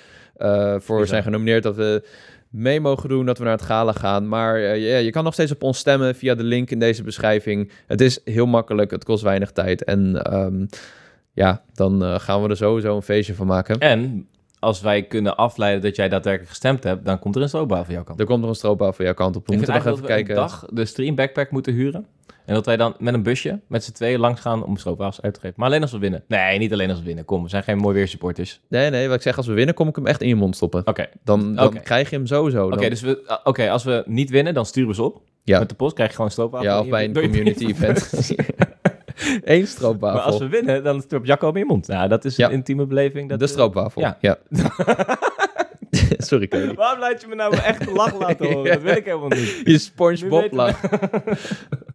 [0.79, 1.63] voor zijn genomineerd.
[1.63, 2.03] Dat we
[2.51, 4.27] mee mogen doen, dat we naar het gala gaan.
[4.27, 7.71] Maar ja, je kan nog steeds op ons stemmen via de link in deze beschrijving.
[7.87, 9.83] Het is heel makkelijk, het kost weinig tijd.
[9.83, 10.65] En ehm,
[11.33, 13.79] ja, dan eh, gaan we er sowieso een feestje van maken.
[13.79, 14.27] En
[14.61, 17.93] als wij kunnen afleiden dat jij daadwerkelijk gestemd hebt, dan komt er een stroopbouw van
[17.93, 18.19] jouw kant.
[18.19, 19.45] Er komt nog een stroopbouw van jouw kant op.
[19.47, 20.35] We Ik moeten nog even kijken.
[20.35, 22.05] dat we een dag de stream backpack moeten huren.
[22.45, 25.33] En dat wij dan met een busje, met z'n tweeën langs gaan om stroopwafels uit
[25.33, 25.55] te geven.
[25.57, 26.23] Maar alleen als we winnen.
[26.27, 27.25] Nee, niet alleen als we winnen.
[27.25, 28.59] Kom, we zijn geen mooi weer supporters.
[28.69, 30.55] Nee, nee, wat ik zeg, als we winnen, kom ik hem echt in je mond
[30.55, 30.87] stoppen.
[30.87, 32.65] Oké, Dan, dan krijg je hem sowieso.
[32.65, 35.21] Oké, Dan- dus we, ah, oké, als we niet winnen, dan sturen we ze op.
[35.43, 35.59] Ja.
[35.59, 36.67] Met de post krijg je gewoon stroopwafel.
[36.67, 38.09] ja, of bij een community event.
[39.43, 40.17] Eén stroopwafel.
[40.17, 41.87] Maar als we winnen, dan stort Jacco in je mond.
[41.87, 42.51] Nou, dat is een Ja.
[42.51, 43.29] intieme beleving.
[43.29, 44.01] Dat, de stroopwafel.
[44.01, 44.17] ja.
[44.19, 44.37] Ja.
[46.17, 46.73] Sorry, Cody.
[46.73, 48.71] Waarom laat je me nou echte lach laten horen?
[48.73, 49.47] Dat wil ik helemaal niet.
[49.47, 50.79] Je Nu SpongeBob weten lach.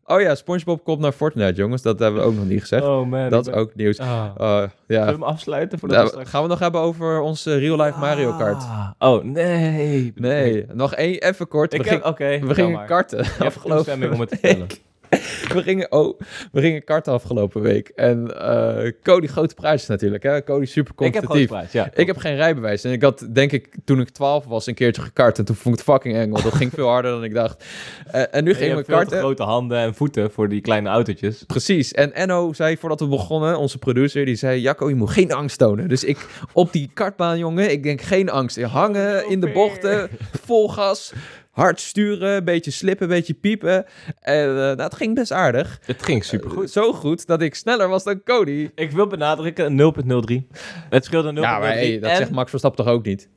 [0.05, 1.83] Oh ja, SpongeBob komt naar Fortnite, jongens.
[1.83, 2.83] Dat hebben we ook nog niet gezegd.
[2.83, 3.31] Oh man.
[3.31, 3.99] dat is ben- ook nieuws.
[3.99, 4.09] Ah.
[4.09, 5.05] Uh, Zullen we ja.
[5.07, 6.31] hem afsluiten Nou, we straks...
[6.31, 8.63] gaan we nog hebben over onze real-life Mario Kart?
[8.63, 8.91] Ah.
[8.99, 10.13] Oh, nee.
[10.15, 11.73] Nee, nog één, even kort.
[11.75, 12.03] Ik we, heb...
[12.17, 14.67] ging- we gingen karten afgelopen om het te vertellen.
[15.55, 16.21] we gingen, oh,
[16.53, 17.89] we gingen karten afgelopen week.
[17.89, 20.23] En eh Cody grote prijs natuurlijk.
[20.23, 20.45] Hè?
[20.45, 21.49] Cody super Ik heb competitief.
[21.49, 21.91] gewoon prijs, ja.
[21.95, 22.85] Ik heb geen rijbewijs.
[22.85, 25.39] En ik had, denk ik, toen ik 12 was, een keertje gekart.
[25.39, 27.65] En toen vond ik het fucking eng, want dat ging veel harder dan ik dacht.
[28.11, 29.19] Eh, en nu gingen we karten.
[29.19, 31.43] grote handen en voeten voor die kleine autootjes.
[31.43, 31.93] Precies.
[31.93, 35.59] En Enno zei voordat we begonnen, onze producer, die zei: Jacco, je moet geen angst
[35.59, 35.89] tonen.
[35.89, 38.63] Dus ik op die kartbaan, jongen, ik denk geen angst.
[38.63, 40.09] Hangen in de bochten,
[40.43, 41.13] vol gas,
[41.57, 43.85] hard sturen, een beetje slippen, een beetje piepen.
[44.21, 45.81] En eh, nou, het ging best aardig.
[45.85, 46.71] Het ging supergoed.
[46.71, 48.71] Zo goed dat ik sneller was dan Cody.
[48.75, 50.57] Ik wil benadrukken, 0.03.
[50.91, 51.35] Het scheelde 0.03.
[51.41, 53.29] Ja, maar hey, dat en zegt Max Verstappen toch ook niet?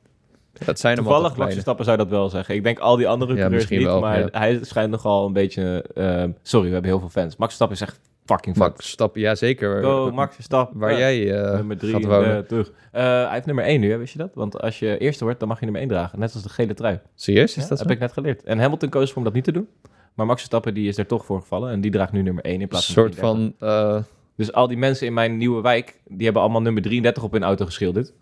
[0.64, 1.52] Dat zijn hem toevallig Max kleine.
[1.54, 2.54] Verstappen zou dat wel zeggen.
[2.54, 4.28] Ik denk al die andere Ja, coureurs niet, wel, maar ja.
[4.30, 5.84] hij schijnt nogal een beetje...
[5.94, 7.36] eh, sorry, we hebben heel veel fans.
[7.36, 8.00] Max Verstappen is echt
[8.32, 8.56] fucking.
[8.56, 9.82] Max Verstappen, ja zeker.
[9.82, 10.78] Go, Max Verstappen.
[10.78, 12.46] Waar jij eh, nummer drie gaat wonen.
[12.46, 12.72] terug.
[12.92, 14.34] Eh, hij heeft nummer 1 nu, hè, wist je dat?
[14.34, 16.18] Want als je eerste wordt, dan mag je nummer 1 dragen.
[16.18, 17.00] Net als de gele trui.
[17.14, 17.84] Serieus, is Ja, dat zo?
[17.84, 18.42] heb ik net geleerd.
[18.44, 19.68] En Hamilton koos voor om dat niet te doen.
[20.14, 21.70] Maar Max Verstappen die is er toch voor gevallen.
[21.72, 23.58] En die draagt nu nummer 1 in plaats van soort 33.
[23.58, 23.68] van...
[23.68, 24.02] eh,
[24.36, 27.42] Dus al die mensen in mijn nieuwe wijk, die hebben allemaal nummer 33 op hun
[27.42, 28.12] auto geschilderd.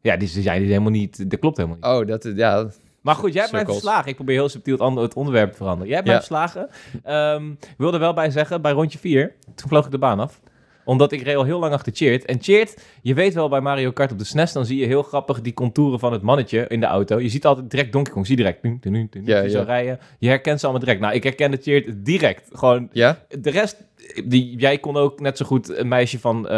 [0.00, 1.30] Ja, die zijn die helemaal niet.
[1.30, 2.00] Dat klopt helemaal niet.
[2.02, 2.34] oh, dat is...
[2.36, 2.68] Ja,
[3.02, 4.08] Maar goed, jij hebt mij verslagen.
[4.08, 5.86] Ik probeer heel subtiel het, onderwerp te veranderen.
[5.86, 6.22] Jij hebt mij Ja.
[6.22, 6.68] verslagen.
[7.04, 10.20] Ehm, ik wil er wel bij zeggen, bij rondje 4, toen vloog ik de baan
[10.20, 10.40] af.
[10.84, 12.24] Omdat ik reed al heel lang achter Cheert.
[12.24, 15.02] En Cheert, je weet wel bij Mario Kart op de SNES, dan zie je heel
[15.02, 17.20] grappig die contouren van het mannetje in de auto.
[17.20, 18.62] Je ziet altijd direct Donkey Kong, zie je direct.
[18.62, 19.62] Dun, dun, Ja, ja.
[19.62, 19.98] rijden.
[20.18, 21.00] Je herkent ze allemaal direct.
[21.02, 22.48] Nou, ik herkende Cheert direct.
[22.52, 23.18] Gewoon ja?
[23.40, 23.76] de rest,
[24.24, 26.50] die, jij kon ook net zo goed een meisje van eh,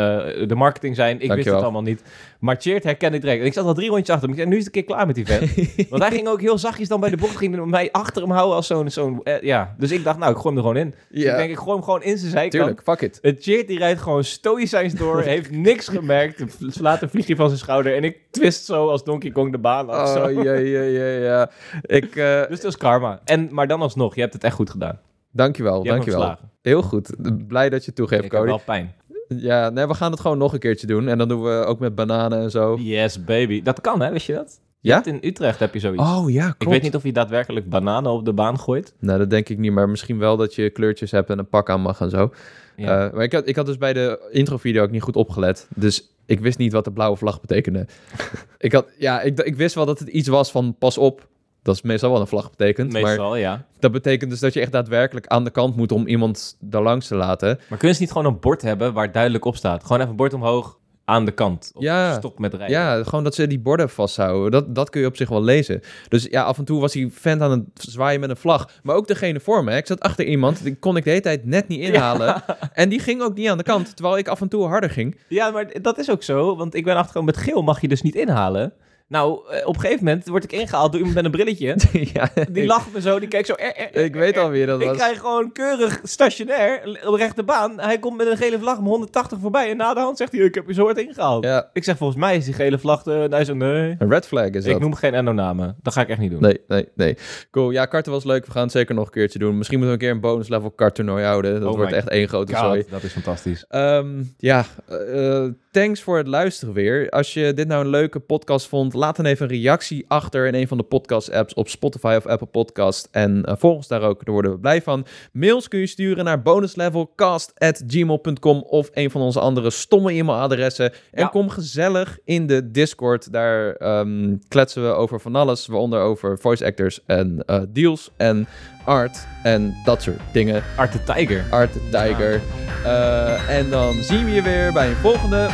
[0.49, 1.20] de marketing zijn.
[1.20, 2.03] Ik wist het allemaal niet.
[2.38, 3.40] Maar Cheert herkende ik direct.
[3.40, 4.36] En ik zat al drie rondjes achter hem.
[4.38, 5.51] Ik zei, nu is het een keer klaar met die vent.
[5.90, 7.36] Want hij ging ook heel zachtjes dan bij de bocht.
[7.36, 8.90] Ging mij achter hem houden als zo'n...
[8.90, 9.74] zo'n eh, ja.
[9.78, 11.20] Dus ik dacht, nou, ik gooi hem er gewoon in.
[11.24, 12.53] Ik denk, ik gooi hem gewoon in zijn zijkant.
[12.53, 12.82] tuurlijk.
[12.84, 13.18] Fuck it.
[13.22, 15.22] Het Cheert die rijdt gewoon stoïcijns door.
[15.22, 16.57] heeft niks gemerkt.
[16.68, 17.97] Slaat een vliegje van zijn schouder.
[17.97, 20.16] En ik twist zo als Donkey Kong de baan af.
[20.16, 21.51] Oh, ja, ja, ja, ja.
[21.82, 23.20] Ik, eh, Dus dat is karma.
[23.24, 25.01] En, maar dan alsnog, je hebt het echt goed gedaan.
[25.30, 26.36] dankjewel, Je dankjewel.
[26.65, 27.15] Heel goed.
[27.49, 28.53] Blij dat je toegeeft, Ik heb Cody.
[28.53, 28.95] wel pijn.
[29.29, 31.09] Ja, nee, we gaan het gewoon nog een keertje doen.
[31.09, 32.77] En dan doen we ook met bananen en zo.
[32.81, 33.62] Yes, baby.
[33.62, 34.11] Dat kan, hè?
[34.11, 34.61] Wist je dat?
[34.81, 34.95] Je Ja?
[34.95, 36.03] hebt in Utrecht heb je zoiets.
[36.03, 36.62] Oh, ja, klopt.
[36.62, 38.95] ik weet niet of je daadwerkelijk bananen op de baan gooit.
[38.99, 41.71] Nou, dat denk ik niet, maar misschien wel dat je kleurtjes hebt en een pak
[41.71, 42.31] aan mag en zo.
[42.77, 43.07] Ja.
[43.07, 45.69] Eh, maar ik had, ik had dus bij de introvideo ook niet goed opgelet.
[45.75, 47.87] Dus ik wist niet wat de blauwe vlag betekende.
[48.59, 51.29] ik, had, ja, ik, ik wist wel dat het iets was van pas op.
[51.65, 52.93] Dat is meestal wel een vlag betekent.
[52.93, 53.65] Maar Meestal, ja.
[53.79, 57.07] dat betekent dus dat je echt daadwerkelijk aan de kant moet om iemand daar langs
[57.07, 57.59] te laten.
[57.69, 59.83] Maar kunnen ze niet gewoon een bord hebben waar duidelijk op staat?
[59.83, 61.71] Gewoon even een bord omhoog aan de kant.
[61.75, 62.15] Of Ja.
[62.15, 62.77] stop met rijden.
[62.77, 64.51] Ja, gewoon dat ze die borden vasthouden.
[64.51, 65.81] Dat, dat kun je op zich wel lezen.
[66.09, 68.71] Dus ja, af en toe was die vent aan het zwaaien met een vlag.
[68.83, 69.77] Maar ook degene voor me.
[69.77, 72.43] Ik zat achter iemand, die kon ik de hele tijd net niet inhalen.
[72.73, 75.17] En die ging ook niet aan de kant, terwijl ik af en toe harder ging.
[75.29, 76.57] Ja, maar dat is ook zo.
[76.57, 78.73] Want ik ben achtergekomen met geel mag je dus niet inhalen.
[79.09, 81.76] Nou, eh, op een gegeven moment word ik ingehaald door iemand met een brilletje.
[82.14, 83.52] ja, Die ik, lacht me zo, die kijkt zo...
[83.52, 84.42] Er, er, er, ik weet er.
[84.42, 84.96] al wie dat Ik was.
[84.96, 87.80] krijg gewoon keurig stationair, op rechte baan.
[87.80, 89.70] Hij komt met een gele vlag om 180 voorbij.
[89.70, 91.44] En na de hand zegt hij, ik heb je zo hard ingehaald.
[91.44, 93.05] Ja, Ik zeg, volgens mij is die gele vlag...
[93.05, 93.94] Hij nee.
[93.98, 94.80] een red flag is Ik dat.
[94.80, 95.76] noem geen Endo-namen.
[95.82, 96.40] Dat ga ik echt niet doen.
[96.40, 97.16] Nee, nee, nee.
[97.50, 97.70] Cool.
[97.70, 98.46] Ja, karten was leuk.
[98.46, 99.57] We gaan het zeker nog een keertje doen.
[99.59, 101.61] Misschien moeten we een keer een bonus level karttoernooi houden.
[101.61, 102.80] Dat Oh wordt echt één grote zooi.
[102.82, 103.64] God, dat is fantastisch.
[103.68, 105.44] Ehm, ja, eh,
[105.75, 107.09] thanks voor het luisteren weer.
[107.11, 110.55] Als je dit nou een leuke podcast vond, laat dan even een reactie achter in
[110.55, 113.09] een van de podcast-apps op Spotify of Apple Podcast.
[113.11, 115.07] En eh, volg ons daar ook, daar worden we blij van.
[115.33, 120.93] Mails kun je sturen naar bonuslevelcast.gmail.com of een van onze andere stomme e-mailadressen.
[120.93, 121.27] En Ja.
[121.27, 123.33] kom gezellig in de Discord.
[123.33, 128.47] Daar ehm, kletsen we over van alles, waaronder over voice actors en eh, deals en
[128.85, 130.62] art en dat soort dingen.
[130.76, 131.45] Art the Tiger.
[131.51, 132.41] Art the Tiger.
[132.85, 135.51] Eh, en dan zien we je weer bij een volgende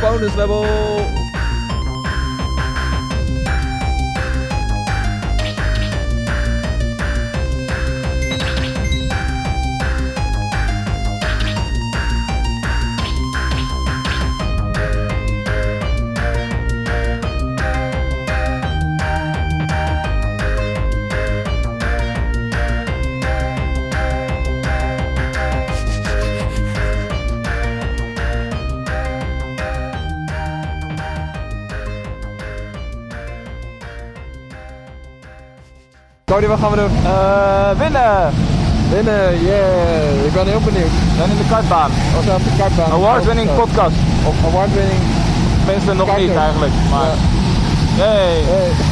[0.00, 0.64] bonus level.
[36.36, 36.90] Cody, wat gaan we doen?
[37.04, 38.32] Eh, winnen!
[38.90, 40.24] Winnen, yeah.
[40.26, 40.90] Ik ben heel benieuwd.
[41.18, 41.90] Dan in de kartbaan.
[41.90, 42.90] Is op de kartbaan?
[42.90, 43.96] Award-winning podcast.
[44.28, 45.00] Of award-winning.
[45.64, 46.72] Tenminste, nog niet eigenlijk.
[46.90, 47.14] Maar...
[47.98, 48.42] Hey.